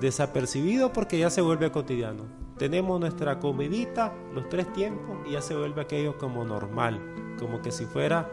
[0.00, 2.24] desapercibido porque ya se vuelve cotidiano.
[2.56, 7.00] Tenemos nuestra comidita, los tres tiempos, y ya se vuelve aquello como normal,
[7.38, 8.30] como que si fuera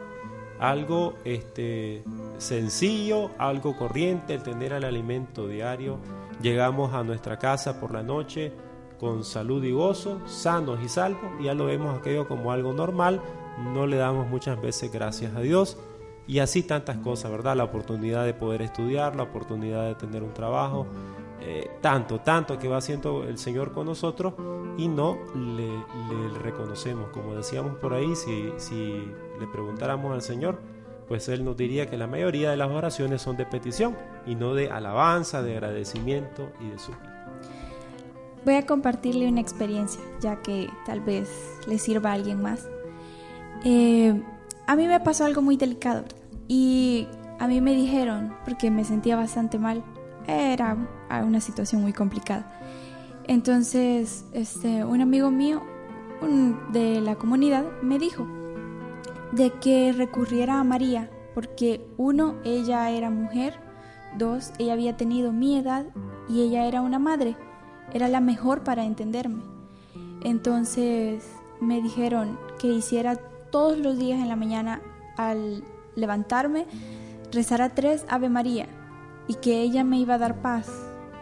[0.63, 2.05] algo este,
[2.37, 5.99] sencillo, algo corriente, el tener el alimento diario.
[6.41, 8.53] Llegamos a nuestra casa por la noche
[8.97, 13.21] con salud y gozo, sanos y salvos, ya lo vemos aquello como algo normal,
[13.73, 15.77] no le damos muchas veces gracias a Dios
[16.27, 17.57] y así tantas cosas, ¿verdad?
[17.57, 20.87] La oportunidad de poder estudiar, la oportunidad de tener un trabajo,
[21.41, 24.33] eh, tanto, tanto que va haciendo el Señor con nosotros
[24.77, 27.09] y no le, reconocemos.
[27.09, 30.59] Como decíamos por ahí, si, si le preguntáramos al Señor,
[31.07, 34.53] pues Él nos diría que la mayoría de las oraciones son de petición y no
[34.53, 37.13] de alabanza, de agradecimiento y de súplica.
[38.45, 41.29] Voy a compartirle una experiencia, ya que tal vez
[41.67, 42.67] le sirva a alguien más.
[43.63, 44.21] Eh,
[44.67, 46.03] a mí me pasó algo muy delicado
[46.47, 47.07] y
[47.39, 49.83] a mí me dijeron, porque me sentía bastante mal,
[50.27, 50.77] era
[51.23, 52.59] una situación muy complicada.
[53.27, 55.61] Entonces, este, un amigo mío
[56.71, 58.25] de la comunidad me dijo
[59.35, 63.55] de que recurriera a María, porque uno, ella era mujer,
[64.17, 65.85] dos, ella había tenido mi edad
[66.29, 67.35] y ella era una madre,
[67.93, 69.41] era la mejor para entenderme.
[70.21, 71.27] Entonces
[71.59, 73.15] me dijeron que hiciera
[73.51, 74.81] todos los días en la mañana
[75.17, 75.63] al
[75.95, 76.67] levantarme,
[77.31, 78.67] rezar tres Ave María
[79.27, 80.69] y que ella me iba a dar paz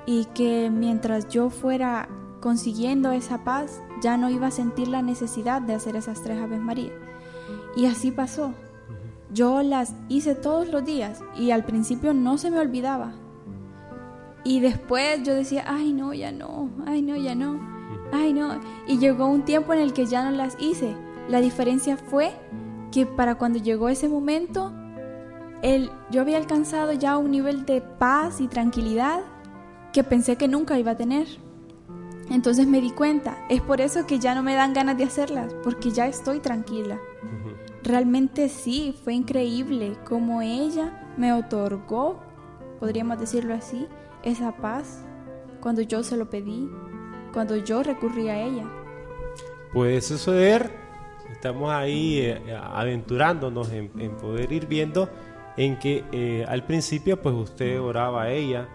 [0.06, 2.10] y que mientras yo fuera
[2.42, 6.58] consiguiendo esa paz ya no iba a sentir la necesidad de hacer esas tres Ave
[6.58, 6.92] María.
[7.76, 8.54] Y así pasó.
[9.34, 13.14] Yo las hice todos los días y al principio no se me olvidaba.
[14.44, 17.60] Y después yo decía, ay no, ya no, ay no, ya no,
[18.12, 18.60] ay no.
[18.88, 20.96] Y llegó un tiempo en el que ya no las hice
[21.32, 22.34] la diferencia fue
[22.92, 24.74] que para cuando llegó ese momento,
[25.62, 29.22] el, yo había alcanzado ya un nivel de paz y tranquilidad
[29.94, 31.28] que pensé que nunca iba a tener.
[32.30, 35.54] Entonces me di cuenta, es por eso que ya no me dan ganas de hacerlas,
[35.64, 37.00] porque ya estoy tranquila.
[37.84, 42.20] Realmente sí, fue increíble como ella me otorgó,
[42.80, 43.88] podríamos decirlo así,
[44.24, 45.04] esa paz
[45.62, 46.70] cuando yo se lo pedí,
[47.34, 48.66] cuando yo recurrí a ella.
[49.74, 50.82] Puede suceder
[51.42, 55.10] estamos ahí eh, aventurándonos en, poder ir viendo
[55.58, 58.68] en que eh, al principio pues usted oraba a ella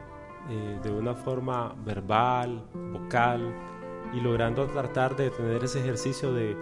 [0.50, 3.54] eh, de una forma verbal, vocal
[4.12, 6.56] y logrando tratar de tener ese ejercicio de,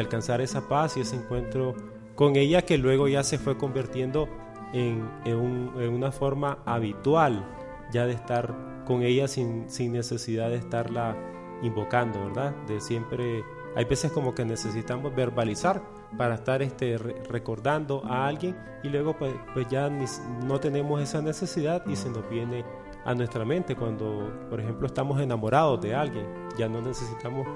[0.00, 1.74] alcanzar esa paz y ese encuentro
[2.14, 4.28] con ella que luego ya se fue convirtiendo
[4.72, 7.44] en, en una forma habitual
[7.92, 11.16] ya de estar con ella sin, sin necesidad de estarla
[11.62, 12.54] invocando, ¿verdad?
[12.66, 13.44] De siempre
[13.74, 15.82] hay veces como que necesitamos verbalizar
[16.16, 21.84] para estar este, recordando a alguien y luego pues, pues ya no tenemos esa necesidad
[21.86, 22.64] y se nos viene
[23.04, 26.26] a nuestra mente cuando, por ejemplo, estamos enamorados de alguien,
[26.58, 27.46] ya no necesitamos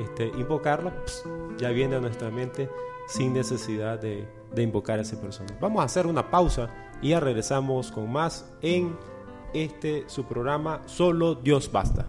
[0.00, 0.92] este, invocarlo,
[1.58, 2.70] ya viene a nuestra mente
[3.06, 5.56] sin necesidad de, de invocar a esa persona.
[5.60, 6.68] Vamos a hacer una pausa
[7.00, 8.96] y ya regresamos con más en
[9.52, 12.08] este su programa Solo Dios Basta.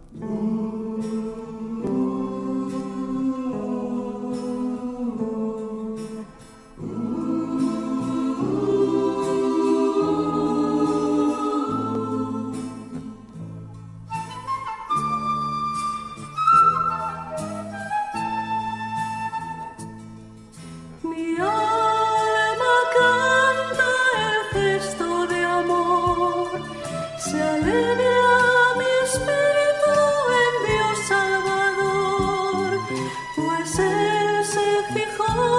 [34.94, 35.53] 最后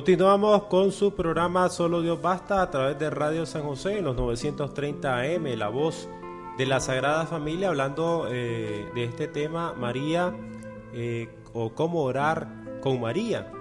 [0.00, 4.16] Continuamos con su programa Solo Dios Basta a través de Radio San José en los
[4.16, 6.08] 930 AM, la voz
[6.56, 10.34] de la Sagrada Familia, hablando eh, de este tema, María,
[10.94, 12.48] eh, o cómo orar
[12.80, 13.52] con María.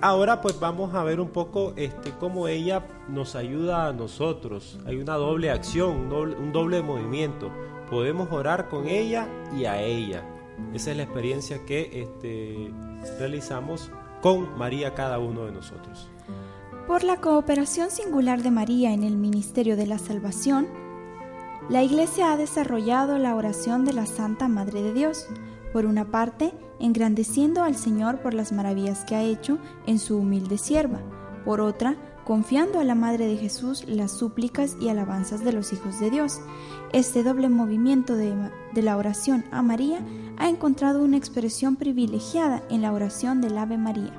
[0.00, 4.78] Ahora pues vamos a ver un poco este, cómo ella nos ayuda a nosotros.
[4.86, 7.50] Hay una doble acción, un doble, un doble movimiento.
[7.90, 10.22] Podemos orar con ella y a ella.
[10.72, 12.70] Esa es la experiencia que este,
[13.18, 13.90] realizamos
[14.24, 16.08] con María cada uno de nosotros.
[16.86, 20.66] Por la cooperación singular de María en el ministerio de la salvación,
[21.68, 25.26] la Iglesia ha desarrollado la oración de la Santa Madre de Dios,
[25.74, 30.56] por una parte, engrandeciendo al Señor por las maravillas que ha hecho en su humilde
[30.56, 31.02] sierva,
[31.44, 31.94] por otra,
[32.24, 36.40] confiando a la Madre de Jesús las súplicas y alabanzas de los hijos de Dios.
[36.92, 38.34] Este doble movimiento de,
[38.74, 40.00] la oración a María
[40.38, 44.12] ha encontrado una expresión privilegiada en la oración del Ave María.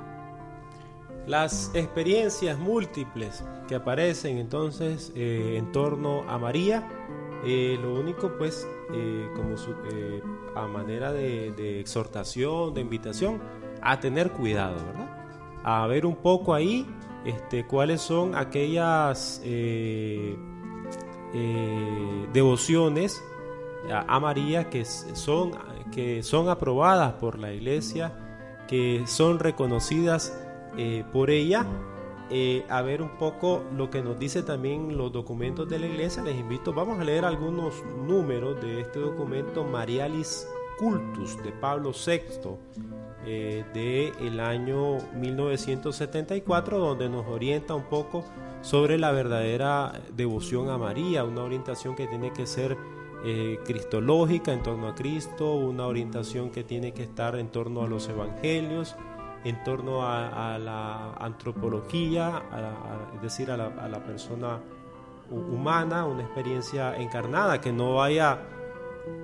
[1.26, 6.86] Las experiencias múltiples que aparecen entonces eh, en torno a María,
[7.44, 9.54] eh, lo único pues eh, como
[9.90, 10.22] eh,
[10.54, 13.40] a manera de, de exhortación, de invitación,
[13.82, 15.08] a tener cuidado, ¿verdad?
[15.64, 16.86] A ver un poco ahí
[17.26, 20.36] este, cuáles son aquellas eh,
[21.34, 23.22] eh, devociones
[23.92, 25.52] a, María que son,
[25.92, 28.12] que son aprobadas por la iglesia,
[28.68, 30.40] que son reconocidas
[30.76, 31.66] eh, por ella.
[32.68, 36.22] a ver un poco lo que nos dice también los documentos de la iglesia.
[36.22, 40.48] Les invito, vamos a leer algunos números de este documento Marialis
[40.78, 42.56] Cultus de Pablo VI
[43.26, 48.24] eh, del año 1974, donde nos orienta un poco
[48.62, 52.76] sobre la verdadera devoción a María, una orientación que tiene que ser
[53.24, 57.88] eh, cristológica en torno a Cristo, una orientación que tiene que estar en torno a
[57.88, 58.94] los evangelios,
[59.42, 62.42] en torno a, la antropología,
[63.16, 64.60] es decir, a la, persona
[65.30, 68.38] humana, una experiencia encarnada que no vaya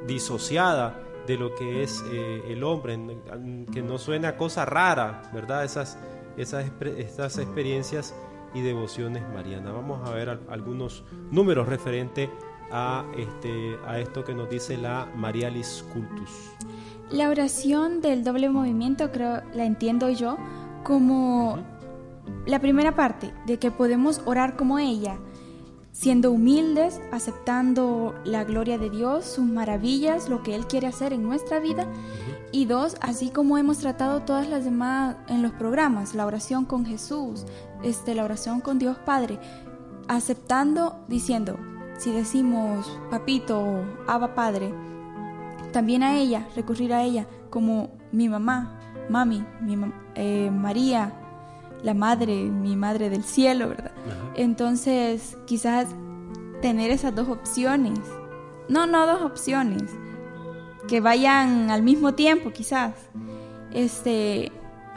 [0.07, 2.99] disociada de lo que es eh, el hombre,
[3.73, 5.65] que no suene a cosa rara, ¿verdad?
[5.65, 5.99] Esas,
[6.37, 8.15] esas, estas experiencias
[8.55, 9.73] y devociones marianas.
[9.73, 12.29] Vamos a ver algunos números referentes
[12.71, 16.31] a, este, a esto que nos dice la Marialis Cultus.
[17.11, 20.39] La oración del doble movimiento creo la entiendo yo
[20.83, 21.59] como
[22.47, 25.19] la primera parte de que podemos orar como ella,
[25.93, 31.23] siendo humildes, aceptando la gloria de Dios, sus maravillas, lo que Él quiere hacer en
[31.23, 31.87] nuestra vida.
[32.51, 36.85] Y dos, así como hemos tratado todas las demás en los programas, la oración con
[36.85, 37.45] Jesús,
[37.83, 39.39] este, la oración con Dios Padre,
[40.09, 41.59] aceptando, diciendo,
[41.99, 44.75] si decimos papito o aba padre,
[45.73, 48.79] también a ella, recurrir a ella como mi mamá,
[49.09, 49.79] mami, mi
[50.15, 51.22] eh, María,
[51.83, 53.93] la madre, mi madre del cielo, ¿verdad?
[54.35, 55.89] Entonces, quizás
[56.61, 57.99] tener esas dos opciones,
[58.69, 59.91] no, no dos opciones,
[60.89, 62.95] que vayan al mismo tiempo, quizás,
[63.73, 64.53] este,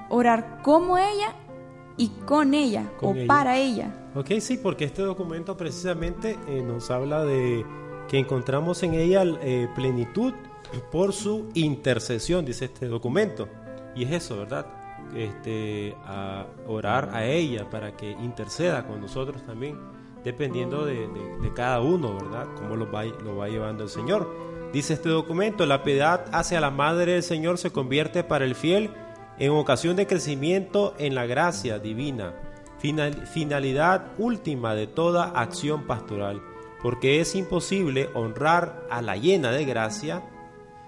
[0.09, 1.35] orar como ella
[1.97, 4.09] y con ella o para ella.
[4.15, 7.65] Ok, sí, porque este documento precisamente eh, nos habla de
[8.07, 10.33] que encontramos en ella eh, plenitud
[10.91, 13.47] por su intercesión, dice este documento.
[13.95, 14.84] Y es eso, ¿verdad?
[15.15, 19.79] Este, a orar a ella para que interceda con nosotros también,
[20.25, 21.07] dependiendo de,
[21.55, 22.47] cada uno, ¿verdad?
[22.57, 24.29] Cómo lo va, lo va llevando el Señor.
[24.73, 28.91] Dice este documento, la piedad hacia la Madre del Señor se convierte para el fiel
[29.39, 32.33] en ocasión de crecimiento en la gracia divina,
[32.77, 36.41] finalidad última de toda acción pastoral,
[36.81, 40.23] porque es imposible honrar a la llena de gracia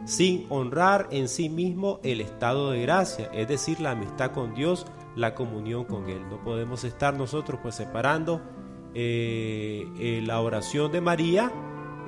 [0.06, 4.86] sin honrar en sí mismo el estado de gracia, es decir, la amistad con Dios,
[5.16, 6.28] la comunión con Él.
[6.30, 8.42] No podemos estar nosotros pues separando
[8.94, 11.52] eh, eh, la oración de María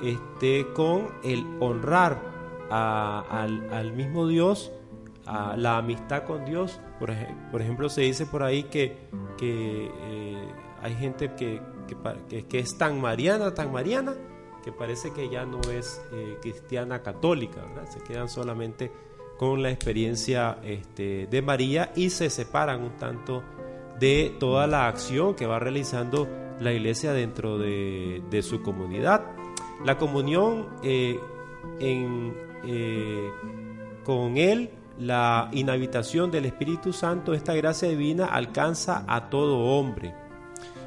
[0.02, 2.30] este, con el honrar
[2.70, 4.72] al, mismo Dios,
[5.26, 6.80] la amistad con Dios.
[6.98, 7.12] Por,
[7.50, 8.96] por ejemplo, se dice por ahí que,
[9.36, 10.48] que eh,
[10.82, 11.60] hay gente que,
[12.28, 14.14] que, que es tan mariana, tan mariana,
[14.62, 18.90] que parece que ya no es eh, cristiana católica, se quedan solamente
[19.38, 23.42] con la experiencia este, de María y se separan un tanto
[23.98, 26.28] de toda la acción que va realizando
[26.60, 29.22] la iglesia dentro de, su comunidad.
[29.84, 31.18] La comunión eh,
[31.80, 33.30] eh,
[34.04, 40.14] con Él, la inhabitación del Espíritu Santo, esta gracia divina alcanza a todo hombre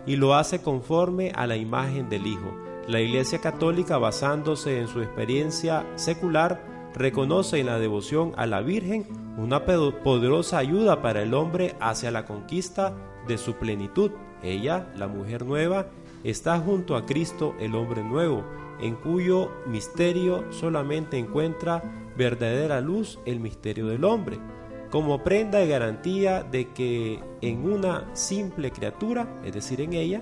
[0.06, 2.63] y lo hace conforme a la imagen del Hijo.
[2.88, 9.08] La Iglesia Católica, basándose en su experiencia secular, reconoce en la devoción a la Virgen
[9.38, 12.94] una poderosa ayuda para el hombre hacia la conquista
[13.26, 14.12] de su plenitud.
[14.44, 15.88] Ella, la mujer nueva,
[16.26, 18.44] está junto a Cristo el hombre nuevo,
[18.82, 21.82] en cuyo misterio solamente encuentra
[22.18, 24.40] verdadera luz el misterio del hombre,
[24.92, 30.22] como prenda y garantía de que en una simple criatura, es decir, en ella,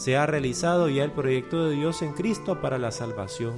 [0.00, 3.56] se ha realizado ya el proyecto de Dios en Cristo para la salvación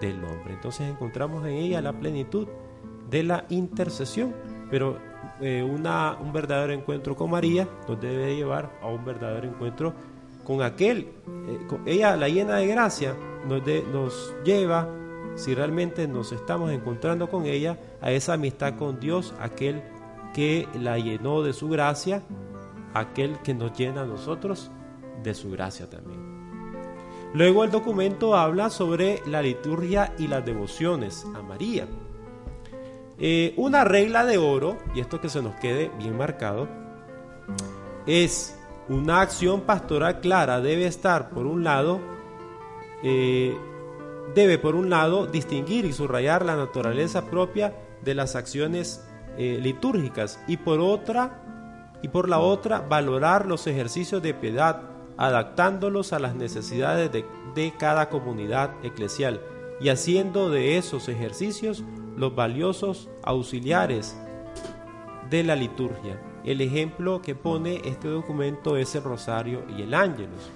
[0.00, 0.54] del hombre.
[0.54, 2.46] Entonces encontramos en ella la plenitud
[3.10, 4.32] de la intercesión,
[4.70, 4.98] pero
[5.40, 9.92] eh, una, un verdadero encuentro con María nos debe llevar a un verdadero encuentro
[10.44, 11.08] con aquel,
[11.48, 13.16] eh, ella la llena de gracia
[13.48, 13.60] nos,
[13.92, 14.88] nos lleva,
[15.34, 19.82] si realmente nos estamos encontrando con ella, a esa amistad con Dios, aquel
[20.34, 22.22] que la llenó de su gracia,
[22.94, 24.70] aquel que nos llena a nosotros
[25.22, 26.40] de su gracia también.
[27.32, 31.86] Luego el documento habla sobre la liturgia y las devociones a María.
[33.18, 36.68] Eh, una regla de oro, y esto que se nos quede bien marcado,
[38.06, 38.58] es
[38.88, 42.00] una acción pastoral clara debe estar por un lado,
[43.04, 43.56] eh,
[44.34, 49.06] debe por un lado distinguir y subrayar la naturaleza propia de las acciones
[49.38, 51.44] eh, litúrgicas y por otra
[52.02, 54.89] y por la otra valorar los ejercicios de piedad
[55.20, 59.42] adaptándolos a las necesidades de, cada comunidad eclesial
[59.78, 61.84] y haciendo de esos ejercicios
[62.16, 64.16] los valiosos auxiliares
[65.28, 66.18] de la liturgia.
[66.42, 70.50] El ejemplo que pone este documento es el rosario y el ángelus.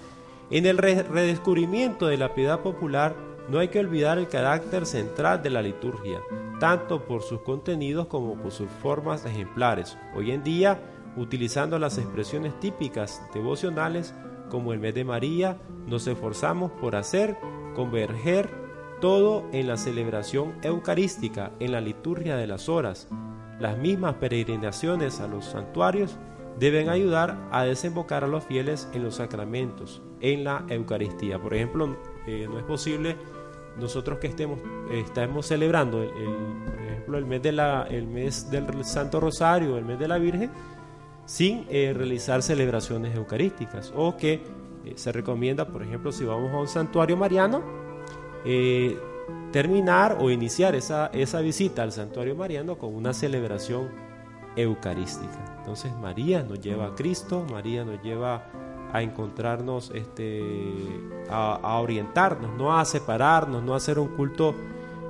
[0.50, 3.14] En el redescubrimiento de la piedad popular
[3.50, 6.18] No hay que olvidar el carácter central de la liturgia,
[6.60, 9.98] tanto por sus contenidos como por sus formas ejemplares.
[10.16, 10.80] Hoy en día,
[11.18, 14.14] utilizando las expresiones típicas devocionales
[14.50, 17.36] como el mes de María, nos esforzamos por hacer
[17.74, 18.50] converger
[19.00, 23.08] todo en la celebración eucarística, en la liturgia de las horas.
[23.58, 26.18] Las mismas peregrinaciones a los santuarios
[26.58, 31.38] deben ayudar a desembocar a los fieles en los sacramentos, en la Eucaristía.
[31.38, 33.16] Por ejemplo, eh, no es posible
[33.78, 34.58] nosotros que estemos,
[34.90, 40.50] estamos celebrando el, por ejemplo, el mes del Santo Rosario, el mes de la Virgen,
[41.26, 43.92] sin eh, realizar celebraciones eucarísticas.
[43.96, 44.42] O que
[44.84, 47.62] eh, se recomienda, por ejemplo, si vamos a un santuario mariano,
[48.44, 48.98] eh,
[49.52, 53.88] terminar o iniciar esa, esa visita al santuario mariano con una celebración
[54.56, 55.56] eucarística.
[55.58, 58.46] Entonces María nos lleva a Cristo, María nos lleva
[58.92, 60.40] a encontrarnos, este,
[61.28, 64.54] a, orientarnos, no a separarnos, no a hacer un culto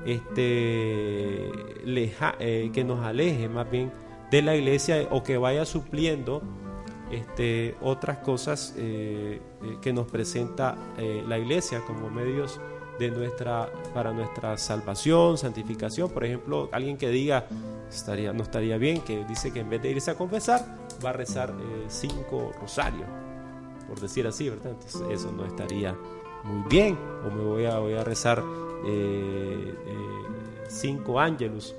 [0.06, 1.50] este,
[1.84, 3.92] eh, que nos aleje más bien
[4.34, 6.42] de la iglesia o que vaya supliendo
[7.10, 12.60] este, otras cosas eh, eh, que nos presenta la iglesia como medios
[12.98, 16.10] de nuestra, para nuestra salvación, santificación.
[16.10, 17.46] Por ejemplo, alguien que diga,
[17.88, 20.64] estaría, no estaría bien, que dice que en vez de irse a confesar,
[21.04, 21.52] va a rezar
[21.88, 23.08] cinco rosarios
[23.88, 24.72] por decir así, ¿verdad?
[24.72, 25.96] Entonces eso no estaría
[26.42, 28.42] muy bien, o me voy a, voy a rezar
[28.86, 31.74] eh, eh, cinco ángelos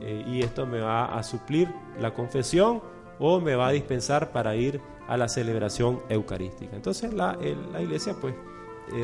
[0.00, 1.68] eh, y esto me va a suplir
[2.00, 2.82] la confesión
[3.18, 6.74] o me va a dispensar para ir a la celebración eucarística.
[6.74, 7.36] Entonces la,
[7.72, 8.34] la iglesia pues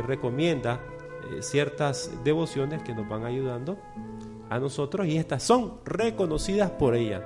[0.07, 0.81] recomienda
[1.41, 3.79] ciertas devociones que nos van ayudando
[4.51, 7.23] a nosotros y estas son reconocidas por ella.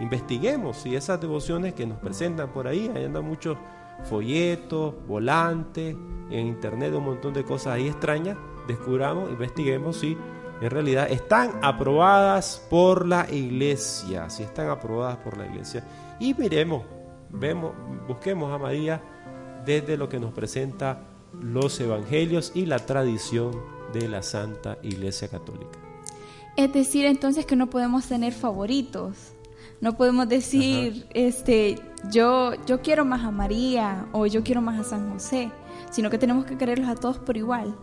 [0.00, 3.56] investiguemos si esas devociones que nos presentan por ahí, hay andan muchos
[4.04, 5.96] folletos, volantes,
[6.30, 8.36] en internet un montón de cosas ahí extrañas,
[8.66, 10.16] descubramos, investiguemos si
[10.60, 15.84] en realidad están aprobadas por la iglesia, si están aprobadas por la iglesia.
[16.18, 16.82] Y miremos,
[17.30, 17.72] vemos,
[18.08, 19.02] busquemos a María
[19.64, 21.02] desde lo que nos presenta
[21.40, 23.52] los evangelios y la tradición
[23.92, 25.78] de la Santa Iglesia Católica.
[26.56, 29.32] Es decir, entonces que no podemos tener favoritos.
[29.82, 31.78] No podemos decir, este,
[32.10, 35.50] yo, yo quiero más a María o yo quiero más a San José,
[35.90, 37.76] sino que tenemos que quererlos a todos por igual.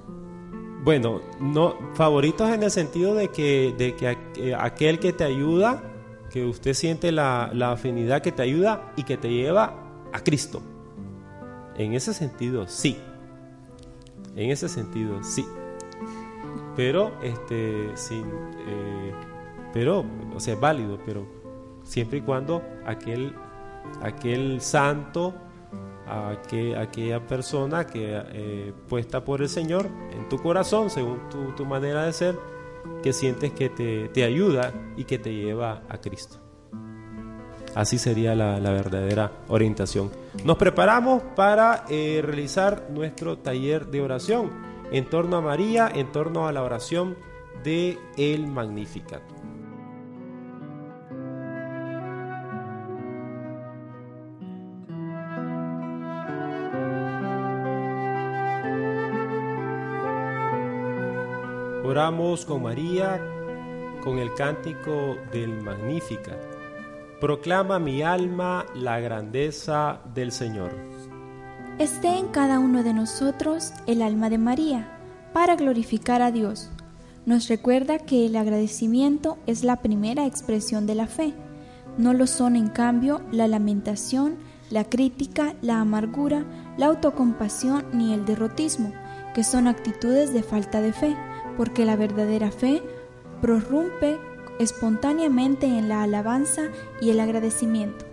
[0.84, 5.82] Bueno, no favoritos en el sentido de que, de que eh, aquel que te ayuda,
[6.30, 9.76] que usted siente la, la afinidad que te ayuda y que te lleva
[10.12, 10.62] a Cristo.
[11.78, 12.98] En ese sentido, sí.
[14.36, 15.46] En ese sentido, sí.
[16.76, 18.26] Pero, este, sin,
[18.68, 19.14] eh,
[19.72, 20.04] pero,
[20.36, 21.26] o sea, es válido, pero
[21.84, 23.34] siempre y cuando aquel,
[24.02, 25.34] aquel santo,
[26.78, 31.20] aquella persona que eh, puesta por el Señor en tu corazón, según
[31.56, 32.40] tu, manera de ser,
[33.02, 36.38] que sientes que te, ayuda y que te lleva a Cristo.
[37.76, 40.12] Así sería la, verdadera orientación.
[40.44, 44.52] Nos preparamos para eh, realizar nuestro taller de oración
[44.92, 47.18] en torno a María, en torno a la oración
[47.64, 49.24] de el Magnificat.
[61.94, 63.22] Oramos con María
[64.04, 66.36] con el cántico del Magnífica.
[67.22, 70.72] Proclama mi alma la grandeza del Señor.
[71.78, 74.88] Esté en cada uno de nosotros el alma de María,
[75.34, 76.72] para glorificar a Dios.
[77.28, 81.36] Nos recuerda que el agradecimiento es la primera expresión de la fe.
[82.00, 84.38] No lo son, en cambio, la lamentación,
[84.72, 86.44] la crítica, la amargura,
[86.76, 88.92] la autocompasión ni el derrotismo,
[89.36, 91.16] que son actitudes de falta de fe
[91.58, 92.82] porque la verdadera fe
[93.42, 94.18] prorrumpe
[94.60, 96.64] espontáneamente en la alabanza
[97.02, 98.06] y el agradecimiento.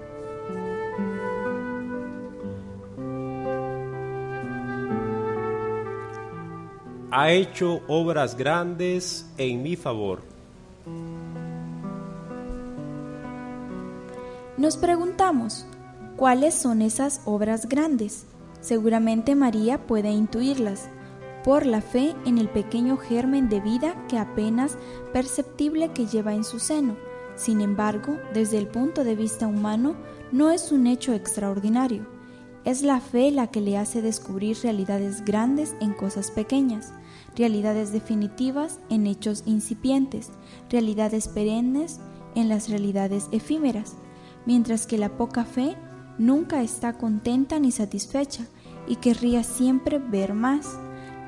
[7.12, 10.20] Ha hecho obras grandes en mi favor.
[14.56, 15.66] Nos preguntamos,
[16.16, 18.26] ¿cuáles son esas obras grandes?
[18.60, 20.88] Seguramente María puede intuirlas
[21.44, 24.76] por la fe en el pequeño germen de vida que apenas
[25.12, 26.96] perceptible que lleva en su seno.
[27.36, 29.96] Sin embargo, desde el punto de vista humano,
[30.32, 32.06] no es un hecho extraordinario.
[32.64, 36.92] Es la fe la que le hace descubrir realidades grandes en cosas pequeñas,
[37.34, 40.30] realidades definitivas en hechos incipientes,
[40.68, 42.00] realidades perennes
[42.34, 43.96] en las realidades efímeras,
[44.44, 45.76] mientras que la poca fe
[46.18, 48.46] nunca está contenta ni satisfecha
[48.86, 50.78] y querría siempre ver más.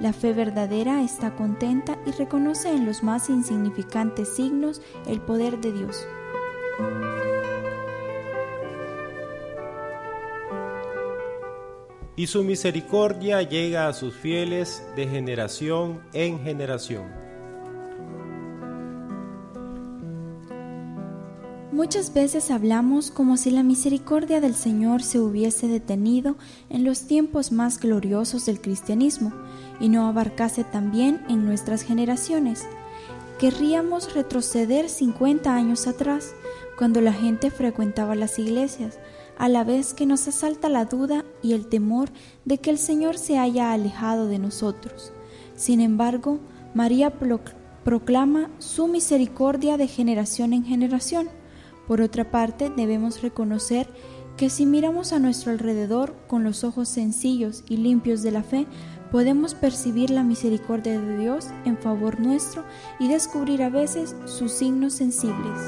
[0.02, 5.70] La fe verdadera está contenta y reconoce en los más insignificantes signos el poder de
[5.70, 6.08] Dios.
[12.16, 17.21] Y su misericordia llega a sus fieles de generación en generación.
[21.72, 26.36] Muchas veces hablamos como si la misericordia del Señor se hubiese detenido
[26.68, 29.32] en los tiempos más gloriosos del cristianismo
[29.80, 32.66] y no abarcase también en nuestras generaciones.
[33.38, 36.34] Querríamos retroceder 50 años atrás,
[36.76, 38.98] cuando la gente frecuentaba las iglesias,
[39.38, 42.10] a la vez que nos asalta la duda y el temor
[42.44, 45.14] de que el Señor se haya alejado de nosotros.
[45.56, 46.38] Sin embargo,
[46.74, 47.14] María
[47.82, 51.40] proclama su misericordia de generación en generación
[51.92, 53.86] por otra parte, debemos reconocer
[54.38, 58.66] que si miramos a nuestro alrededor con los ojos sencillos y limpios de la fe,
[59.10, 62.64] podemos percibir la misericordia de Dios en favor nuestro
[62.98, 65.60] y descubrir a veces sus signos sensibles.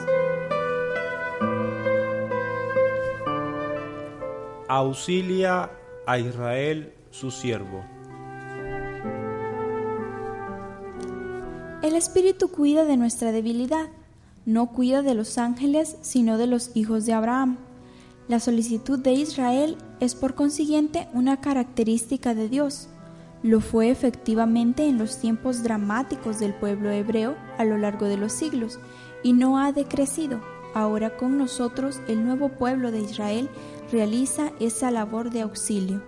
[4.66, 5.70] Auxilia
[6.06, 7.84] a Israel su siervo.
[11.82, 13.90] El Espíritu cuida de nuestra debilidad
[14.46, 17.56] no cuida de los ángeles, sino de los hijos de Abraham.
[18.28, 22.88] La solicitud de Israel es por consiguiente una característica de Dios.
[23.42, 28.32] Lo fue efectivamente en los tiempos dramáticos del pueblo hebreo a lo largo de los
[28.32, 28.78] siglos,
[29.22, 30.40] y no ha decrecido.
[30.74, 33.48] Ahora con nosotros el nuevo pueblo de Israel
[33.92, 36.02] realiza esa labor de auxilio.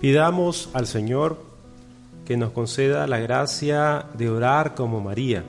[0.00, 1.49] Pidamos al Señor
[2.30, 5.42] que nos conceda la gracia de orar como María,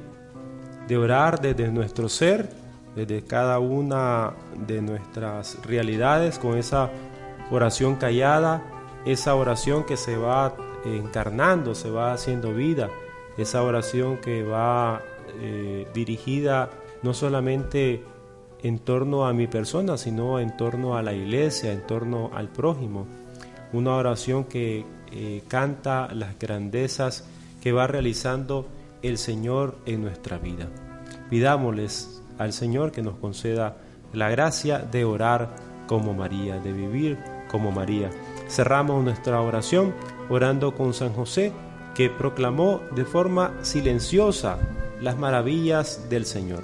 [0.88, 2.50] de orar desde nuestro ser,
[2.96, 4.34] desde cada una
[4.66, 6.90] de nuestras realidades, con esa
[7.52, 8.64] oración callada,
[9.06, 12.90] esa oración que se va encarnando, se va haciendo vida,
[13.38, 15.04] esa oración que va
[15.40, 16.72] eh, dirigida
[17.04, 18.04] no solamente
[18.64, 23.06] en torno a mi persona, sino en torno a la iglesia, en torno al prójimo.
[23.72, 27.26] Una oración que eh, canta las grandezas
[27.62, 28.68] que va realizando
[29.01, 30.68] el Señor en nuestra vida.
[31.30, 33.78] Pidámosles al Señor que nos conceda
[34.14, 35.55] la gracia de orar
[35.88, 38.09] como María, de vivir como María.
[38.47, 39.93] Cerramos nuestra oración
[40.30, 41.51] orando con San José,
[41.95, 44.57] que proclamó de forma silenciosa
[45.01, 46.64] las maravillas del Señor.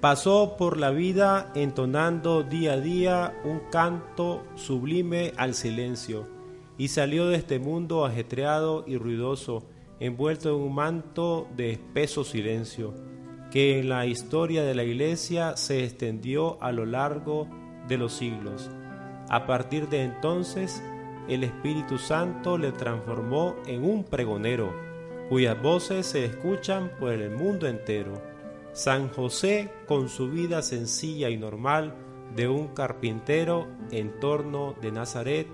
[0.00, 6.35] Pasó por la vida entonando día a día un canto sublime al silencio
[6.78, 9.64] y salió de este mundo ajetreado y ruidoso,
[10.00, 12.94] envuelto en un manto de espeso silencio,
[13.50, 17.48] que en la historia de la Iglesia se extendió a lo largo
[17.88, 18.70] de los siglos.
[19.28, 20.82] A partir de entonces,
[21.28, 24.72] el Espíritu Santo le transformó en un pregonero,
[25.28, 28.12] cuyas voces se escuchan por el mundo entero.
[28.72, 31.94] San José, con su vida sencilla y normal
[32.36, 35.48] de un carpintero en torno de Nazaret,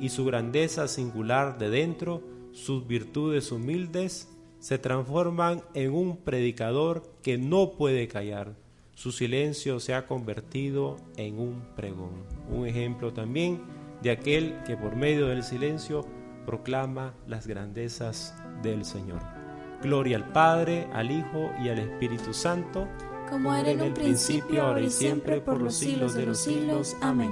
[0.00, 2.22] y su grandeza singular de dentro,
[2.52, 4.28] sus virtudes humildes,
[4.58, 8.56] se transforman en un predicador que no puede callar.
[8.94, 12.24] Su silencio se ha convertido en un pregón.
[12.50, 13.62] Un ejemplo también
[14.02, 16.06] de aquel que por medio del silencio
[16.44, 19.20] proclama las grandezas del Señor.
[19.82, 22.86] Gloria al Padre, al Hijo y al Espíritu Santo,
[23.30, 26.96] como era en un principio, ahora y siempre, por los siglos de los siglos.
[27.00, 27.30] Amén.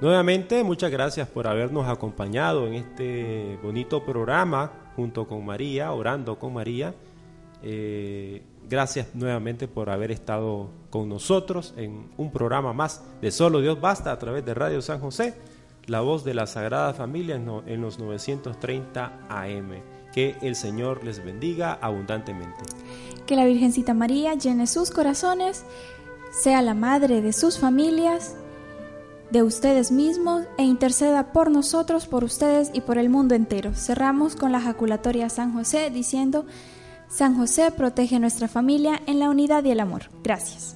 [0.00, 6.52] Nuevamente, muchas gracias por habernos acompañado en este bonito programa junto con María, orando con
[6.52, 6.94] María.
[7.62, 13.80] Eh, gracias nuevamente por haber estado con nosotros en un programa más de Solo Dios
[13.80, 15.34] Basta a través de Radio San José,
[15.86, 19.70] la voz de la Sagrada Familia en los 930 AM.
[20.12, 22.64] Que el Señor les bendiga abundantemente.
[23.26, 25.64] Que la Virgencita María llene sus corazones,
[26.32, 28.36] sea la madre de sus familias
[29.30, 33.74] de ustedes mismos e interceda por nosotros, por ustedes y por el mundo entero.
[33.74, 36.46] Cerramos con la jaculatoria San José diciendo,
[37.08, 40.10] San José protege nuestra familia en la unidad y el amor.
[40.22, 40.75] Gracias.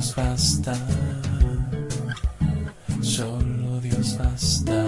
[0.00, 0.72] Dios basta.
[3.02, 4.86] Solo Dios basta.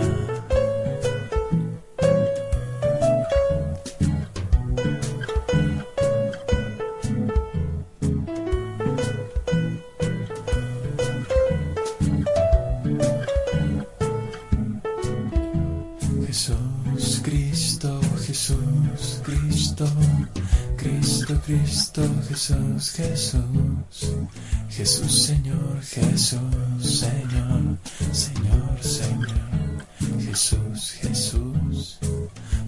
[16.27, 19.87] Jesús, Cristo, Jesús, Cristo,
[20.79, 23.43] Cristo, Cristo, Jesús, Jesús,
[24.75, 26.41] Jesús, Señor, Jesús,
[26.81, 27.77] Señor,
[28.11, 29.87] Señor, Señor,
[30.25, 31.99] Jesús, Jesús,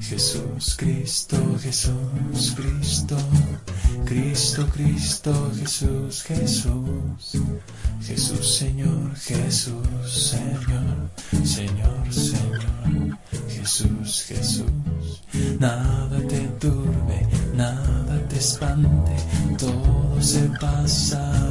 [0.00, 3.16] Jesús, Cristo, Jesús, Cristo,
[4.04, 7.32] Cristo, Cristo, Jesús, Jesús,
[8.02, 11.10] Jesús, Señor, Jesús, Señor,
[11.42, 15.22] Señor, Señor, Jesús, Jesús.
[15.58, 19.16] Nada te turbe, nada te espante,
[19.58, 21.43] todo se pasa,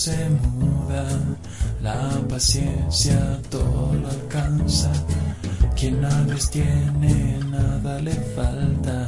[0.00, 1.04] se muda,
[1.82, 4.90] la paciencia todo lo alcanza,
[5.76, 9.06] quien a Dios tiene, nada le falta,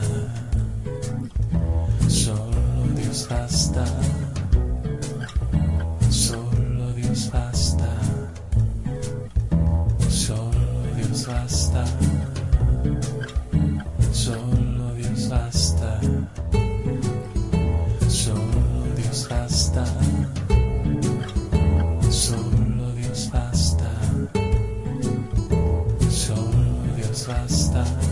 [27.32, 28.11] afastar.